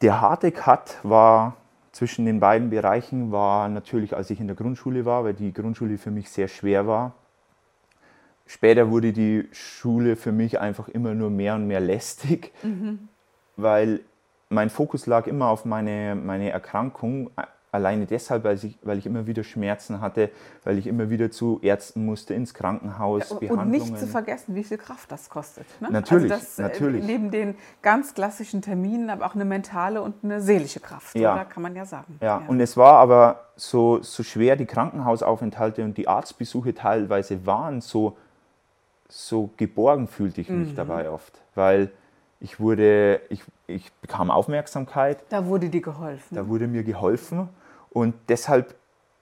der 0.00 0.20
harte 0.20 0.50
Cut 0.50 0.98
war 1.04 1.56
zwischen 1.96 2.26
den 2.26 2.40
beiden 2.40 2.68
Bereichen 2.68 3.32
war 3.32 3.70
natürlich, 3.70 4.14
als 4.14 4.28
ich 4.28 4.38
in 4.38 4.48
der 4.48 4.54
Grundschule 4.54 5.06
war, 5.06 5.24
weil 5.24 5.32
die 5.32 5.54
Grundschule 5.54 5.96
für 5.96 6.10
mich 6.10 6.28
sehr 6.28 6.46
schwer 6.46 6.86
war. 6.86 7.14
Später 8.46 8.90
wurde 8.90 9.14
die 9.14 9.48
Schule 9.50 10.16
für 10.16 10.30
mich 10.30 10.60
einfach 10.60 10.88
immer 10.88 11.14
nur 11.14 11.30
mehr 11.30 11.54
und 11.54 11.66
mehr 11.66 11.80
lästig, 11.80 12.52
mhm. 12.62 13.08
weil 13.56 14.00
mein 14.50 14.68
Fokus 14.68 15.06
lag 15.06 15.26
immer 15.26 15.48
auf 15.48 15.64
meine, 15.64 16.14
meine 16.14 16.50
Erkrankung, 16.50 17.30
Alleine 17.76 18.06
deshalb, 18.06 18.44
weil 18.44 18.56
ich, 18.56 18.78
weil 18.82 18.98
ich 18.98 19.06
immer 19.06 19.26
wieder 19.26 19.44
Schmerzen 19.44 20.00
hatte, 20.00 20.30
weil 20.64 20.78
ich 20.78 20.86
immer 20.86 21.10
wieder 21.10 21.30
zu 21.30 21.60
Ärzten 21.62 22.04
musste, 22.04 22.34
ins 22.34 22.54
Krankenhaus, 22.54 23.36
ja, 23.40 23.50
Und 23.52 23.70
nicht 23.70 23.98
zu 23.98 24.06
vergessen, 24.06 24.54
wie 24.54 24.64
viel 24.64 24.78
Kraft 24.78 25.12
das 25.12 25.28
kostet. 25.28 25.66
Ne? 25.80 25.88
Natürlich, 25.90 26.32
also 26.32 26.44
das, 26.44 26.58
äh, 26.58 26.62
natürlich. 26.62 27.04
Neben 27.04 27.30
den 27.30 27.54
ganz 27.82 28.14
klassischen 28.14 28.62
Terminen, 28.62 29.10
aber 29.10 29.26
auch 29.26 29.34
eine 29.34 29.44
mentale 29.44 30.00
und 30.00 30.24
eine 30.24 30.40
seelische 30.40 30.80
Kraft, 30.80 31.14
ja. 31.16 31.34
oder? 31.34 31.44
kann 31.44 31.62
man 31.62 31.76
ja 31.76 31.84
sagen. 31.84 32.18
Ja. 32.20 32.40
ja, 32.40 32.46
und 32.48 32.60
es 32.60 32.76
war 32.76 32.94
aber 32.94 33.44
so, 33.56 34.02
so 34.02 34.22
schwer, 34.22 34.56
die 34.56 34.66
Krankenhausaufenthalte 34.66 35.84
und 35.84 35.98
die 35.98 36.08
Arztbesuche 36.08 36.74
teilweise 36.74 37.46
waren, 37.46 37.80
so, 37.80 38.16
so 39.08 39.50
geborgen 39.56 40.08
fühlte 40.08 40.40
ich 40.40 40.48
mich 40.48 40.70
mhm. 40.70 40.76
dabei 40.76 41.10
oft, 41.10 41.40
weil 41.54 41.90
ich 42.40 42.60
wurde, 42.60 43.20
ich, 43.28 43.42
ich 43.66 43.92
bekam 43.94 44.30
Aufmerksamkeit. 44.30 45.18
Da 45.30 45.46
wurde 45.46 45.68
dir 45.68 45.80
geholfen. 45.80 46.34
Da 46.34 46.48
wurde 46.48 46.66
mir 46.66 46.82
geholfen. 46.82 47.48
Und 47.96 48.14
deshalb, 48.28 48.74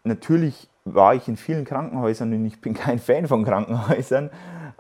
natürlich 0.03 0.69
war 0.85 1.15
ich 1.15 1.29
in 1.29 1.37
vielen 1.37 1.65
Krankenhäusern 1.65 2.33
und 2.33 2.45
ich 2.45 2.61
bin 2.61 2.75
kein 2.85 2.99
Fan 2.99 3.29
von 3.29 3.45
Krankenhäusern, 3.45 4.31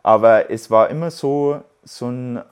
aber 0.02 0.50
es 0.50 0.68
war 0.68 0.90
immer 0.90 1.12
so, 1.12 1.62
so 1.84 2.08
ein 2.08 2.42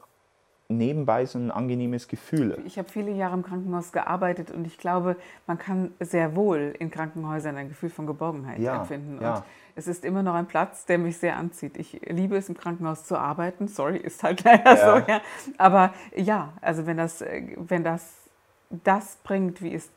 nebenbei 0.68 1.26
so 1.26 1.40
ein 1.40 1.50
angenehmes 1.50 2.06
Gefühl. 2.06 2.56
Ich 2.64 2.78
habe 2.78 2.88
viele 2.88 3.10
Jahre 3.10 3.34
im 3.34 3.42
Krankenhaus 3.42 3.90
gearbeitet 3.90 4.52
und 4.52 4.64
ich 4.68 4.78
glaube, 4.78 5.16
man 5.48 5.58
kann 5.58 5.90
sehr 5.98 6.36
wohl 6.36 6.76
in 6.78 6.92
Krankenhäusern 6.92 7.56
ein 7.56 7.68
Gefühl 7.68 7.90
von 7.90 8.06
Geborgenheit 8.06 8.60
ja, 8.60 8.80
empfinden. 8.80 9.16
Und 9.16 9.22
ja. 9.22 9.44
es 9.74 9.88
ist 9.88 10.04
immer 10.04 10.22
noch 10.22 10.34
ein 10.34 10.46
Platz, 10.46 10.86
der 10.86 10.98
mich 10.98 11.18
sehr 11.18 11.36
anzieht. 11.36 11.76
Ich 11.76 12.00
liebe 12.06 12.36
es, 12.36 12.48
im 12.48 12.56
Krankenhaus 12.56 13.04
zu 13.04 13.18
arbeiten. 13.18 13.66
Sorry, 13.66 13.98
ist 13.98 14.22
halt 14.22 14.44
leider 14.44 14.76
ja. 14.76 15.00
so. 15.00 15.10
Ja. 15.10 15.20
Aber 15.58 15.92
ja, 16.14 16.52
also 16.60 16.86
wenn 16.86 16.98
das, 16.98 17.22
wenn 17.56 17.82
das 17.82 18.14
das 18.70 19.18
bringt, 19.24 19.60
wie 19.60 19.74
es 19.74 19.90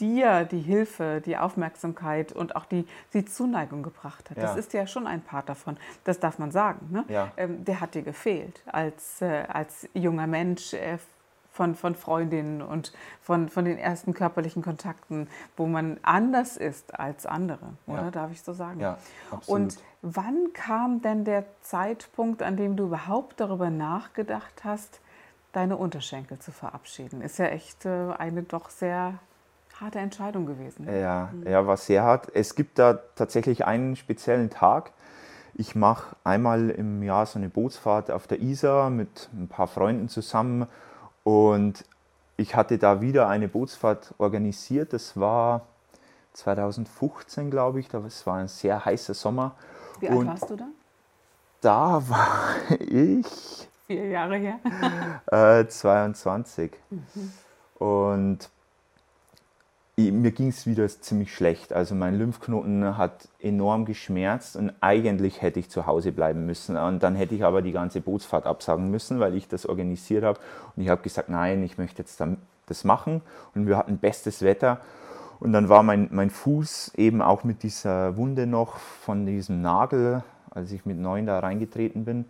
dir 0.00 0.44
die 0.44 0.60
Hilfe, 0.60 1.22
die 1.24 1.36
Aufmerksamkeit 1.36 2.32
und 2.32 2.56
auch 2.56 2.64
die, 2.64 2.86
die 3.12 3.24
Zuneigung 3.24 3.82
gebracht 3.82 4.30
hat. 4.30 4.36
Ja. 4.36 4.44
Das 4.44 4.56
ist 4.56 4.72
ja 4.72 4.86
schon 4.86 5.06
ein 5.06 5.22
Part 5.22 5.48
davon. 5.48 5.76
Das 6.04 6.20
darf 6.20 6.38
man 6.38 6.50
sagen. 6.50 6.88
Ne? 6.90 7.04
Ja. 7.08 7.32
Ähm, 7.36 7.64
der 7.64 7.80
hat 7.80 7.94
dir 7.94 8.02
gefehlt 8.02 8.62
als, 8.66 9.22
äh, 9.22 9.44
als 9.48 9.88
junger 9.94 10.26
Mensch. 10.26 10.74
Äh, 10.74 10.98
von, 11.58 11.74
von 11.74 11.96
Freundinnen 11.96 12.62
und 12.62 12.92
von, 13.20 13.48
von 13.48 13.64
den 13.64 13.78
ersten 13.78 14.14
körperlichen 14.14 14.62
Kontakten, 14.62 15.28
wo 15.56 15.66
man 15.66 15.98
anders 16.02 16.56
ist 16.56 16.98
als 17.00 17.26
andere, 17.26 17.72
oder? 17.88 18.04
Ja. 18.04 18.10
Darf 18.12 18.30
ich 18.30 18.42
so 18.42 18.52
sagen? 18.52 18.78
Ja, 18.78 18.96
absolut. 19.32 19.60
Und 19.60 19.82
wann 20.02 20.52
kam 20.52 21.02
denn 21.02 21.24
der 21.24 21.44
Zeitpunkt, 21.62 22.44
an 22.44 22.56
dem 22.56 22.76
du 22.76 22.84
überhaupt 22.84 23.40
darüber 23.40 23.70
nachgedacht 23.70 24.62
hast, 24.62 25.00
deine 25.50 25.76
Unterschenkel 25.76 26.38
zu 26.38 26.52
verabschieden? 26.52 27.22
Ist 27.22 27.40
ja 27.40 27.46
echt 27.46 27.84
äh, 27.86 28.12
eine 28.16 28.44
doch 28.44 28.70
sehr 28.70 29.18
harte 29.80 29.98
Entscheidung 29.98 30.46
gewesen. 30.46 30.86
Ja, 30.92 31.30
mhm. 31.32 31.46
ja, 31.46 31.66
war 31.66 31.76
sehr 31.76 32.02
hart. 32.02 32.30
Es 32.34 32.54
gibt 32.54 32.78
da 32.78 32.94
tatsächlich 32.94 33.64
einen 33.64 33.96
speziellen 33.96 34.50
Tag. 34.50 34.92
Ich 35.54 35.74
mache 35.74 36.16
einmal 36.24 36.70
im 36.70 37.02
Jahr 37.02 37.26
so 37.26 37.38
eine 37.38 37.48
Bootsfahrt 37.48 38.10
auf 38.10 38.26
der 38.26 38.40
Isar 38.40 38.90
mit 38.90 39.28
ein 39.32 39.48
paar 39.48 39.66
Freunden 39.66 40.08
zusammen 40.08 40.66
und 41.24 41.84
ich 42.36 42.54
hatte 42.54 42.78
da 42.78 43.00
wieder 43.00 43.28
eine 43.28 43.48
Bootsfahrt 43.48 44.14
organisiert. 44.18 44.92
Das 44.92 45.18
war 45.18 45.62
2015, 46.34 47.50
glaube 47.50 47.80
ich. 47.80 47.88
Das 47.88 48.26
war 48.26 48.36
ein 48.36 48.48
sehr 48.48 48.84
heißer 48.84 49.14
Sommer. 49.14 49.56
Wie 49.98 50.08
alt 50.08 50.26
warst 50.26 50.50
du 50.50 50.56
da? 50.56 50.68
Da 51.60 52.08
war 52.08 52.54
ich. 52.78 53.68
Vier 53.88 54.06
Jahre 54.06 54.36
her. 54.36 54.60
äh, 55.26 55.66
22. 55.66 56.72
Mhm. 56.90 57.32
Und 57.84 58.50
mir 59.98 60.30
ging 60.30 60.48
es 60.48 60.64
wieder 60.66 60.86
ziemlich 60.86 61.34
schlecht. 61.34 61.72
Also 61.72 61.96
mein 61.96 62.16
Lymphknoten 62.16 62.96
hat 62.96 63.28
enorm 63.40 63.84
geschmerzt 63.84 64.54
und 64.56 64.72
eigentlich 64.80 65.42
hätte 65.42 65.58
ich 65.58 65.70
zu 65.70 65.86
Hause 65.86 66.12
bleiben 66.12 66.46
müssen. 66.46 66.76
Und 66.76 67.02
dann 67.02 67.16
hätte 67.16 67.34
ich 67.34 67.44
aber 67.44 67.62
die 67.62 67.72
ganze 67.72 68.00
Bootsfahrt 68.00 68.46
absagen 68.46 68.90
müssen, 68.92 69.18
weil 69.18 69.34
ich 69.34 69.48
das 69.48 69.66
organisiert 69.66 70.22
habe. 70.22 70.38
Und 70.76 70.84
ich 70.84 70.88
habe 70.88 71.02
gesagt, 71.02 71.28
nein, 71.28 71.64
ich 71.64 71.78
möchte 71.78 72.00
jetzt 72.00 72.22
das 72.66 72.84
machen. 72.84 73.22
Und 73.56 73.66
wir 73.66 73.76
hatten 73.76 73.98
bestes 73.98 74.42
Wetter. 74.42 74.80
Und 75.40 75.52
dann 75.52 75.68
war 75.68 75.82
mein, 75.82 76.08
mein 76.12 76.30
Fuß 76.30 76.94
eben 76.96 77.20
auch 77.20 77.42
mit 77.42 77.64
dieser 77.64 78.16
Wunde 78.16 78.46
noch 78.46 78.76
von 78.76 79.26
diesem 79.26 79.62
Nagel, 79.62 80.22
als 80.50 80.70
ich 80.70 80.86
mit 80.86 80.98
neun 80.98 81.26
da 81.26 81.40
reingetreten 81.40 82.04
bin. 82.04 82.26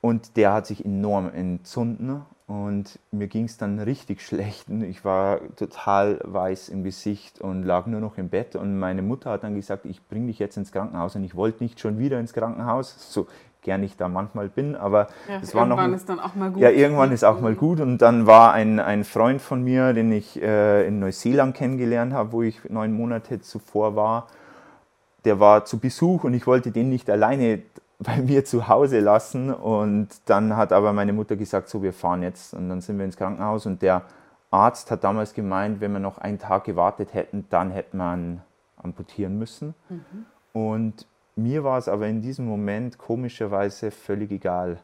Und 0.00 0.38
der 0.38 0.54
hat 0.54 0.66
sich 0.66 0.82
enorm 0.82 1.30
entzünden 1.30 2.24
und 2.48 2.98
mir 3.10 3.28
ging 3.28 3.44
es 3.44 3.58
dann 3.58 3.78
richtig 3.78 4.22
schlecht. 4.26 4.70
Ich 4.70 5.04
war 5.04 5.40
total 5.56 6.18
weiß 6.24 6.70
im 6.70 6.82
Gesicht 6.82 7.40
und 7.40 7.62
lag 7.62 7.86
nur 7.86 8.00
noch 8.00 8.16
im 8.16 8.30
Bett. 8.30 8.56
Und 8.56 8.78
meine 8.78 9.02
Mutter 9.02 9.30
hat 9.30 9.44
dann 9.44 9.54
gesagt, 9.54 9.84
ich 9.84 10.04
bringe 10.08 10.28
dich 10.28 10.38
jetzt 10.38 10.56
ins 10.56 10.72
Krankenhaus. 10.72 11.14
Und 11.14 11.24
ich 11.24 11.36
wollte 11.36 11.62
nicht 11.62 11.78
schon 11.78 11.98
wieder 11.98 12.18
ins 12.18 12.32
Krankenhaus, 12.32 13.12
so 13.12 13.26
gern 13.60 13.82
ich 13.82 13.98
da 13.98 14.08
manchmal 14.08 14.48
bin. 14.48 14.76
Aber 14.76 15.08
ja, 15.28 15.40
es 15.42 15.54
war 15.54 15.66
noch. 15.66 15.76
Irgendwann 15.76 15.94
ist 15.94 16.08
dann 16.08 16.20
auch 16.20 16.34
mal 16.34 16.50
gut. 16.50 16.62
Ja, 16.62 16.70
irgendwann 16.70 17.12
ist 17.12 17.22
auch 17.22 17.38
mal 17.38 17.54
gut. 17.54 17.80
Und 17.80 17.98
dann 17.98 18.26
war 18.26 18.54
ein, 18.54 18.80
ein 18.80 19.04
Freund 19.04 19.42
von 19.42 19.62
mir, 19.62 19.92
den 19.92 20.10
ich 20.10 20.40
äh, 20.40 20.86
in 20.86 21.00
Neuseeland 21.00 21.54
kennengelernt 21.54 22.14
habe, 22.14 22.32
wo 22.32 22.40
ich 22.40 22.64
neun 22.70 22.94
Monate 22.94 23.42
zuvor 23.42 23.94
war. 23.94 24.26
Der 25.26 25.38
war 25.38 25.66
zu 25.66 25.78
Besuch 25.78 26.24
und 26.24 26.32
ich 26.32 26.46
wollte 26.46 26.70
den 26.70 26.88
nicht 26.88 27.10
alleine 27.10 27.60
bei 27.98 28.18
mir 28.18 28.44
zu 28.44 28.68
Hause 28.68 29.00
lassen. 29.00 29.52
Und 29.52 30.08
dann 30.26 30.56
hat 30.56 30.72
aber 30.72 30.92
meine 30.92 31.12
Mutter 31.12 31.36
gesagt, 31.36 31.68
so, 31.68 31.82
wir 31.82 31.92
fahren 31.92 32.22
jetzt. 32.22 32.54
Und 32.54 32.68
dann 32.68 32.80
sind 32.80 32.98
wir 32.98 33.04
ins 33.04 33.16
Krankenhaus 33.16 33.66
und 33.66 33.82
der 33.82 34.02
Arzt 34.50 34.90
hat 34.90 35.04
damals 35.04 35.34
gemeint, 35.34 35.80
wenn 35.80 35.92
wir 35.92 36.00
noch 36.00 36.18
einen 36.18 36.38
Tag 36.38 36.64
gewartet 36.64 37.12
hätten, 37.12 37.46
dann 37.50 37.70
hätte 37.70 37.96
man 37.96 38.42
amputieren 38.76 39.38
müssen. 39.38 39.74
Mhm. 39.88 40.26
Und 40.52 41.06
mir 41.36 41.64
war 41.64 41.78
es 41.78 41.88
aber 41.88 42.06
in 42.06 42.22
diesem 42.22 42.46
Moment 42.46 42.98
komischerweise 42.98 43.90
völlig 43.90 44.30
egal. 44.30 44.78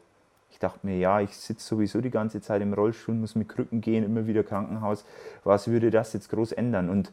Ich 0.51 0.59
dachte 0.59 0.85
mir, 0.85 0.97
ja, 0.97 1.19
ich 1.19 1.35
sitze 1.35 1.65
sowieso 1.65 1.99
die 1.99 2.11
ganze 2.11 2.41
Zeit 2.41 2.61
im 2.61 2.73
Rollstuhl, 2.73 3.15
muss 3.15 3.35
mit 3.35 3.49
Krücken 3.49 3.81
gehen, 3.81 4.03
immer 4.05 4.27
wieder 4.27 4.43
Krankenhaus. 4.43 5.03
Was 5.43 5.67
würde 5.67 5.89
das 5.89 6.13
jetzt 6.13 6.29
groß 6.29 6.53
ändern? 6.53 6.89
Und 6.89 7.11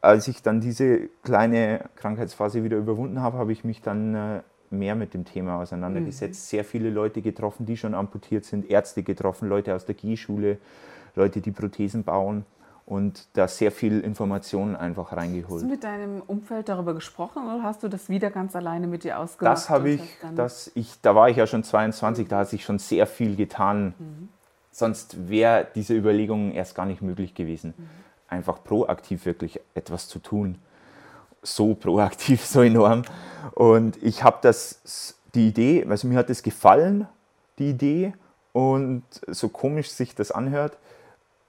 als 0.00 0.28
ich 0.28 0.42
dann 0.42 0.60
diese 0.60 1.08
kleine 1.24 1.88
Krankheitsphase 1.96 2.62
wieder 2.62 2.76
überwunden 2.76 3.20
habe, 3.20 3.38
habe 3.38 3.52
ich 3.52 3.64
mich 3.64 3.82
dann 3.82 4.14
äh, 4.14 4.40
mehr 4.72 4.94
mit 4.94 5.14
dem 5.14 5.24
Thema 5.24 5.60
auseinandergesetzt, 5.60 6.40
mhm. 6.40 6.56
sehr 6.56 6.64
viele 6.64 6.90
Leute 6.90 7.22
getroffen, 7.22 7.66
die 7.66 7.76
schon 7.76 7.94
amputiert 7.94 8.44
sind, 8.44 8.68
Ärzte 8.70 9.02
getroffen, 9.02 9.48
Leute 9.48 9.74
aus 9.74 9.84
der 9.84 9.94
G-Schule, 9.94 10.58
Leute, 11.14 11.40
die 11.40 11.50
Prothesen 11.50 12.04
bauen 12.04 12.44
und 12.86 13.28
da 13.34 13.48
sehr 13.48 13.70
viel 13.70 14.00
Informationen 14.00 14.74
einfach 14.74 15.12
reingeholt. 15.12 15.62
Hast 15.62 15.62
du 15.62 15.70
mit 15.70 15.84
deinem 15.84 16.22
Umfeld 16.22 16.68
darüber 16.68 16.94
gesprochen 16.94 17.44
oder 17.44 17.62
hast 17.62 17.82
du 17.82 17.88
das 17.88 18.08
wieder 18.08 18.30
ganz 18.30 18.56
alleine 18.56 18.86
mit 18.86 19.04
dir 19.04 19.18
ausgemacht? 19.18 19.52
Das 19.52 19.70
habe 19.70 19.90
ich, 19.90 20.00
das 20.34 20.70
ich, 20.74 21.00
da 21.00 21.14
war 21.14 21.28
ich 21.28 21.36
ja 21.36 21.46
schon 21.46 21.62
22, 21.62 22.28
da 22.28 22.38
hat 22.38 22.48
sich 22.48 22.64
schon 22.64 22.78
sehr 22.78 23.06
viel 23.06 23.36
getan. 23.36 23.94
Mhm. 23.98 24.28
Sonst 24.70 25.28
wäre 25.28 25.66
diese 25.74 25.94
Überlegung 25.94 26.52
erst 26.52 26.74
gar 26.74 26.86
nicht 26.86 27.02
möglich 27.02 27.34
gewesen, 27.34 27.74
mhm. 27.76 27.88
einfach 28.28 28.64
proaktiv 28.64 29.26
wirklich 29.26 29.60
etwas 29.74 30.08
zu 30.08 30.18
tun 30.18 30.58
so 31.42 31.74
proaktiv, 31.74 32.44
so 32.46 32.62
enorm. 32.62 33.02
Und 33.54 34.02
ich 34.02 34.22
habe 34.22 34.38
das, 34.42 35.14
die 35.34 35.48
Idee, 35.48 35.86
also 35.88 36.08
mir 36.08 36.18
hat 36.18 36.30
es 36.30 36.42
gefallen, 36.42 37.06
die 37.58 37.70
Idee, 37.70 38.14
und 38.52 39.02
so 39.28 39.48
komisch 39.48 39.90
sich 39.90 40.14
das 40.14 40.30
anhört. 40.30 40.78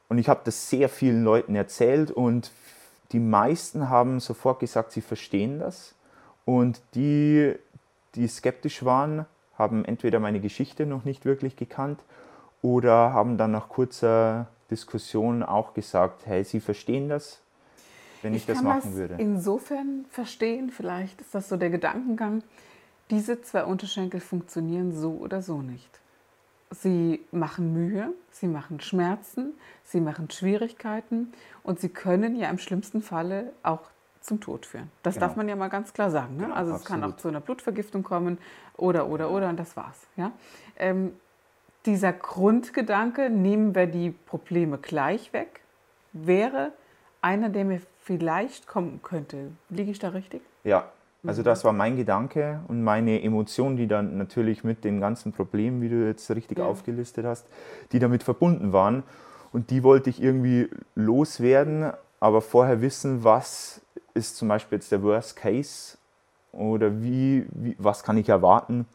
Und 0.10 0.17
ich 0.17 0.29
habe 0.29 0.41
das 0.43 0.69
sehr 0.69 0.89
vielen 0.89 1.23
Leuten 1.23 1.56
erzählt 1.56 2.12
und 2.12 2.51
die 3.12 3.19
meisten 3.19 3.89
haben 3.89 4.19
sofort 4.19 4.60
gesagt, 4.60 4.91
sie 4.91 5.01
verstehen 5.01 5.60
das. 5.60 5.93
Und 6.45 6.82
die, 6.95 7.56
die 8.15 8.27
skeptisch 8.27 8.84
waren, 8.84 9.25
haben 9.58 9.86
entweder 9.86 10.19
meine 10.19 10.39
Geschichte 10.39 10.86
noch 10.86 11.03
nicht 11.03 11.25
wirklich 11.25 11.56
gekannt 11.56 11.99
oder 12.62 13.13
haben 13.13 13.38
dann 13.38 13.51
nach 13.51 13.69
kurzer 13.69 14.47
Diskussion 14.71 15.43
auch 15.43 15.73
gesagt, 15.73 16.25
hey, 16.25 16.43
sie 16.43 16.60
verstehen 16.60 17.10
das, 17.10 17.39
wenn 18.23 18.33
ich, 18.33 18.41
ich 18.41 18.45
das 18.47 18.57
kann 18.57 18.65
machen 18.65 18.81
das 18.91 18.93
würde. 18.95 19.15
Insofern 19.17 20.05
verstehen, 20.09 20.69
vielleicht 20.69 21.21
ist 21.21 21.33
das 21.36 21.49
so 21.49 21.57
der 21.57 21.69
Gedankengang, 21.69 22.43
diese 23.09 23.41
zwei 23.41 23.65
Unterschenkel 23.65 24.19
funktionieren 24.19 24.93
so 24.93 25.12
oder 25.12 25.41
so 25.41 25.62
nicht. 25.62 25.99
Sie 26.71 27.23
machen 27.31 27.73
Mühe, 27.73 28.13
sie 28.31 28.47
machen 28.47 28.79
Schmerzen, 28.79 29.53
sie 29.83 30.01
machen 30.01 30.29
Schwierigkeiten 30.31 31.31
und 31.63 31.79
sie 31.79 31.89
können 31.89 32.36
ja 32.36 32.49
im 32.49 32.57
schlimmsten 32.57 33.01
Falle 33.01 33.53
auch 33.62 33.81
zum 34.21 34.39
Tod 34.39 34.65
führen. 34.65 34.89
Das 35.03 35.15
Genau. 35.15 35.27
darf 35.27 35.36
man 35.36 35.47
ja 35.49 35.55
mal 35.55 35.67
ganz 35.67 35.93
klar 35.93 36.09
sagen. 36.09 36.38
Ne? 36.38 36.43
Genau, 36.45 36.55
also 36.55 36.73
es 36.73 36.86
kann 36.86 37.01
auch 37.01 37.07
absolut. 37.09 37.21
zu 37.21 37.27
einer 37.27 37.41
Blutvergiftung 37.41 38.03
kommen 38.03 38.38
oder, 38.77 39.07
oder, 39.07 39.29
oder 39.29 39.49
und 39.49 39.59
das 39.59 39.75
war's. 39.77 39.99
Ja? 40.15 40.31
Ähm, 40.77 41.13
dieser 41.86 42.13
Grundgedanke, 42.13 43.29
nehmen 43.29 43.75
wir 43.75 43.86
die 43.86 44.12
Probleme 44.12 44.77
gleich 44.77 45.33
weg, 45.33 45.59
wäre 46.13 46.71
einer, 47.23 47.49
der 47.49 47.65
mir 47.65 47.81
vielleicht 47.99 48.67
kommen 48.67 48.99
könnte. 49.01 49.51
Liege 49.69 49.91
ich 49.91 49.99
da 49.99 50.09
richtig? 50.09 50.41
Ja, 50.63 50.89
also 51.25 51.41
Mhm. 51.41 51.45
das 51.45 51.63
war 51.63 51.71
mein 51.71 51.95
Gedanke 51.95 52.59
und 52.67 52.83
meine 52.83 53.21
Emotion, 53.23 53.77
die 53.77 53.88
dann 53.88 54.17
natürlich 54.17 54.63
mit 54.63 54.83
den 54.83 54.99
ganzen 54.99 55.31
Problemen, 55.31 55.81
wie 55.81 55.89
du 55.89 56.05
jetzt 56.05 56.29
richtig 56.31 56.59
Ja. 56.59 56.65
aufgelistet 56.65 57.25
hast, 57.25 57.47
die 57.91 57.99
damit 57.99 58.23
verbunden 58.23 58.73
waren. 58.73 59.03
Und 59.53 59.69
die 59.69 59.83
wollte 59.83 60.09
ich 60.09 60.21
irgendwie 60.21 60.69
loswerden, 60.95 61.93
aber 62.19 62.41
vorher 62.41 62.81
wissen, 62.81 63.23
was 63.23 63.81
ist 64.13 64.36
zum 64.36 64.47
Beispiel 64.47 64.77
jetzt 64.77 64.91
der 64.91 65.01
Worst 65.01 65.36
Case 65.36 65.97
oder 66.51 67.01
wie, 67.01 67.45
wie 67.51 67.75
was 67.79 68.03
kann 68.03 68.17
ich 68.17 68.29
erwarten. 68.29 68.86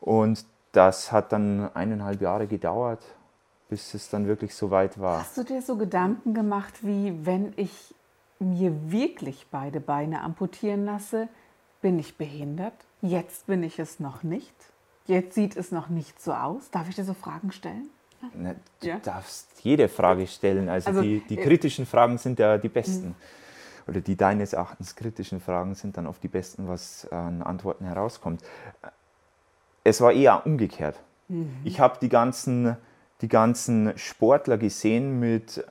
Und 0.00 0.44
das 0.72 1.10
hat 1.10 1.32
dann 1.32 1.70
eineinhalb 1.74 2.20
Jahre 2.20 2.46
gedauert, 2.46 3.02
bis 3.68 3.94
es 3.94 4.08
dann 4.10 4.26
wirklich 4.26 4.54
so 4.54 4.70
weit 4.70 4.98
war. 4.98 5.20
Hast 5.20 5.36
du 5.36 5.44
dir 5.44 5.62
so 5.62 5.76
Gedanken 5.76 6.34
gemacht, 6.34 6.74
wie 6.82 7.14
wenn 7.26 7.52
ich 7.56 7.94
mir 8.38 8.90
wirklich 8.90 9.46
beide 9.50 9.80
Beine 9.80 10.22
amputieren 10.22 10.84
lasse, 10.84 11.28
bin 11.82 11.98
ich 11.98 12.16
behindert? 12.16 12.74
Jetzt 13.02 13.46
bin 13.46 13.62
ich 13.62 13.78
es 13.78 14.00
noch 14.00 14.22
nicht. 14.22 14.54
Jetzt 15.06 15.34
sieht 15.34 15.56
es 15.56 15.70
noch 15.72 15.88
nicht 15.88 16.20
so 16.20 16.32
aus. 16.32 16.70
Darf 16.70 16.88
ich 16.88 16.94
dir 16.94 17.04
so 17.04 17.14
Fragen 17.14 17.52
stellen? 17.52 17.88
Ne, 18.34 18.56
du 18.80 18.88
Ja. 18.88 18.98
darfst 18.98 19.46
jede 19.62 19.88
Frage 19.88 20.26
stellen. 20.26 20.68
Also, 20.68 20.90
Also, 20.90 21.02
die, 21.02 21.20
die 21.28 21.38
äh, 21.38 21.42
kritischen 21.42 21.86
Fragen 21.86 22.18
sind 22.18 22.38
ja 22.38 22.58
die 22.58 22.68
besten. 22.68 23.14
Oder 23.86 24.00
die 24.00 24.16
deines 24.16 24.52
Erachtens 24.52 24.96
kritischen 24.96 25.40
Fragen 25.40 25.74
sind 25.74 25.96
dann 25.96 26.06
oft 26.06 26.22
die 26.22 26.28
besten, 26.28 26.68
was 26.68 27.10
an 27.10 27.42
Antworten 27.42 27.86
herauskommt. 27.86 28.42
Es 29.84 30.00
war 30.00 30.12
eher 30.12 30.44
umgekehrt. 30.44 31.00
Ich 31.64 31.80
habe 31.80 31.98
die 32.00 32.08
ganzen, 32.10 32.76
die 33.20 33.28
ganzen 33.28 33.96
Sportler 33.96 34.58
gesehen 34.58 35.18
mit 35.18 35.64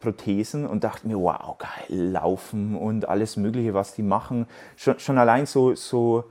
Prothesen 0.00 0.66
und 0.66 0.84
dachte 0.84 1.06
mir, 1.06 1.18
wow, 1.18 1.56
geil, 1.58 2.10
laufen 2.10 2.76
und 2.76 3.08
alles 3.08 3.36
Mögliche, 3.36 3.74
was 3.74 3.94
die 3.94 4.02
machen. 4.02 4.46
Schon, 4.76 4.98
schon 4.98 5.18
allein 5.18 5.46
so, 5.46 5.74
so 5.74 6.24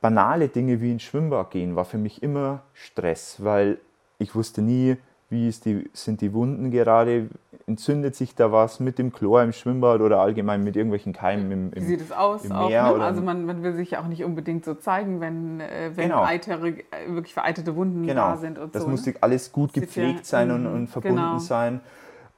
banale 0.00 0.48
Dinge 0.48 0.80
wie 0.80 0.92
ins 0.92 1.02
Schwimmbad 1.02 1.50
gehen 1.50 1.76
war 1.76 1.84
für 1.84 1.98
mich 1.98 2.22
immer 2.22 2.62
Stress, 2.72 3.36
weil 3.42 3.78
ich 4.18 4.34
wusste 4.34 4.62
nie, 4.62 4.96
wie 5.30 5.48
ist 5.48 5.64
die, 5.64 5.88
sind 5.92 6.20
die 6.20 6.32
Wunden 6.34 6.70
gerade, 6.70 7.28
entzündet 7.66 8.16
sich 8.16 8.34
da 8.34 8.50
was 8.50 8.80
mit 8.80 8.98
dem 8.98 9.12
Chlor 9.12 9.42
im 9.42 9.52
Schwimmbad 9.52 10.00
oder 10.00 10.18
allgemein 10.20 10.62
mit 10.64 10.74
irgendwelchen 10.76 11.12
Keimen 11.12 11.50
im, 11.52 11.72
Wie 11.72 11.78
im 11.78 11.86
sieht 11.86 12.00
es 12.00 12.10
aus? 12.12 12.44
im 12.44 12.52
Auch, 12.52 12.68
ne? 12.68 12.82
Also 12.82 13.22
man, 13.22 13.46
man 13.46 13.62
will 13.62 13.74
sich 13.74 13.92
ja 13.92 14.00
auch 14.02 14.08
nicht 14.08 14.24
unbedingt 14.24 14.64
so 14.64 14.74
zeigen, 14.74 15.20
wenn, 15.20 15.60
äh, 15.60 15.92
wenn 15.94 16.08
Genau. 16.08 16.24
eitere, 16.24 16.68
äh, 16.70 16.82
wirklich 17.08 17.32
vereitete 17.32 17.76
Wunden 17.76 18.06
Genau, 18.06 18.30
da 18.30 18.36
sind 18.36 18.58
und 18.58 18.74
das 18.74 18.82
so. 18.82 18.88
musste 18.88 19.10
ne? 19.10 19.16
alles 19.20 19.52
gut 19.52 19.72
Sieht 19.72 19.84
gepflegt 19.84 20.18
ja- 20.18 20.24
sein 20.24 20.50
und, 20.50 20.62
mhm, 20.64 20.74
und 20.74 20.86
verbunden 20.88 21.16
genau. 21.16 21.38
sein. 21.38 21.80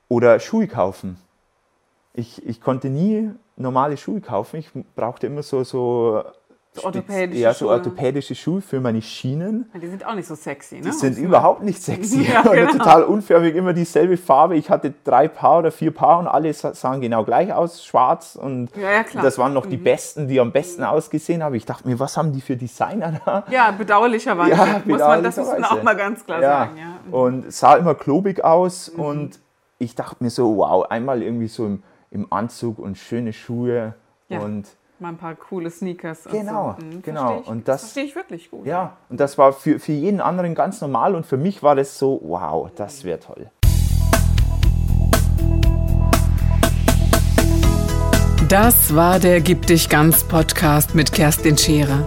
Oder 0.09 0.39
Schuhe 0.39 0.67
kaufen. 0.69 1.17
Ich, 2.15 2.47
ich 2.47 2.61
konnte 2.61 2.91
nie 2.91 3.31
normale 3.57 3.97
Schuhe 3.97 4.21
kaufen. 4.21 4.59
Ich 4.59 4.71
brauchte 4.95 5.27
immer 5.29 5.43
so, 5.43 5.65
so, 5.65 6.23
So 6.75 6.85
orthopädische 6.85 7.39
ja, 7.43 7.53
so 7.53 7.69
orthopädische 7.69 8.35
Schuhe 8.35 8.63
für 8.63 8.81
meine 8.81 9.03
Schienen. 9.03 9.71
Die 9.75 9.87
sind 9.87 10.07
auch 10.07 10.15
nicht 10.15 10.27
so 10.27 10.35
sexy, 10.35 10.77
ne? 10.77 10.81
Die 10.83 10.93
sind 10.93 11.17
man- 11.19 11.25
überhaupt 11.27 11.63
nicht 11.63 11.83
sexy 11.83 12.23
Ja, 12.33 12.41
genau. 12.51 12.73
total 12.73 13.03
unförmig, 13.05 13.55
immer 13.55 13.75
dieselbe 13.75 14.17
Farbe. 14.17 14.57
Ich 14.57 14.71
hatte 14.71 14.95
drei 15.05 15.29
Paar 15.29 15.59
oder 15.59 15.71
vier 15.71 15.93
Paar 15.93 16.19
und 16.19 16.29
alle 16.29 16.51
sa- 16.55 16.73
sahen 16.73 17.03
genau 17.03 17.25
gleich 17.25 17.53
aus, 17.53 17.85
schwarz. 17.85 18.37
Und 18.37 18.75
Ja, 18.75 18.91
ja, 18.91 19.03
klar. 19.05 19.23
Mhm. 19.23 19.27
das 19.27 19.37
waren 19.37 19.53
noch 19.53 19.67
die 19.67 19.77
besten, 19.77 20.29
die 20.29 20.41
am 20.41 20.51
besten 20.51 20.83
ausgesehen 20.83 21.43
haben. 21.43 21.55
Ich 21.57 21.67
dachte 21.67 21.87
mir, 21.87 22.01
was 22.01 22.17
haben 22.17 22.33
die 22.33 22.41
für 22.41 22.57
Designer 22.57 23.21
da? 23.23 23.45
Ja, 23.51 23.71
bedauerlicherweise. 23.73 24.53
Ja, 24.57 24.81
muss 24.87 24.99
man, 24.99 25.23
das 25.23 25.37
muss 25.37 25.47
man 25.49 25.57
bedauerlicherweise. 25.57 25.73
auch 25.79 25.83
mal 25.83 25.97
ganz 25.97 26.25
klar 26.25 26.41
sagen. 26.41 26.77
Ja. 26.79 26.85
Mhm. 27.07 27.13
Und 27.15 27.53
sah 27.53 27.77
immer 27.77 27.95
klobig 27.95 28.43
aus 28.43 28.89
und 28.89 29.41
ich 29.79 29.95
dachte 29.95 30.25
mir 30.25 30.31
so, 30.31 30.57
wow, 30.57 30.87
einmal 30.89 31.23
irgendwie 31.23 31.49
so 31.49 31.67
im, 31.67 31.83
im 32.11 32.33
Anzug 32.33 32.79
und 32.79 32.97
schöne 32.97 33.35
Schuhe 33.35 33.93
und 34.31 34.65
Mal 35.03 35.09
ein 35.09 35.17
paar 35.17 35.35
coole 35.35 35.69
Sneakers. 35.69 36.29
Genau, 36.31 36.69
und 36.69 36.81
so. 36.81 36.87
Mhm, 36.87 37.03
genau. 37.03 37.21
Verstehe 37.23 37.41
ich, 37.43 37.49
Und 37.49 37.67
das- 37.69 37.81
verstehe 37.81 38.05
ich 38.05 38.15
wirklich 38.15 38.51
gut. 38.53 38.65
ja, 38.67 38.97
und 39.11 39.19
das 39.19 39.37
war 39.37 39.53
für, 39.53 39.81
für 39.81 39.91
jeden 39.91 40.21
anderen 40.21 40.55
ganz 40.55 40.81
normal 40.81 41.17
und 41.17 41.27
für 41.27 41.37
mich 41.37 41.61
war 41.61 41.75
das 41.75 41.99
so, 41.99 42.21
wow, 42.23 42.71
das 42.77 43.03
wäre 43.03 43.19
toll. 43.19 43.51
Das 48.49 48.95
war 48.95 49.19
der 49.19 49.41
Gib 49.41 49.67
dich 49.67 49.89
ganz 49.89 50.23
Podcast 50.25 50.95
mit 50.95 51.13
Kerstin 51.13 51.59
Scherer. 51.59 52.07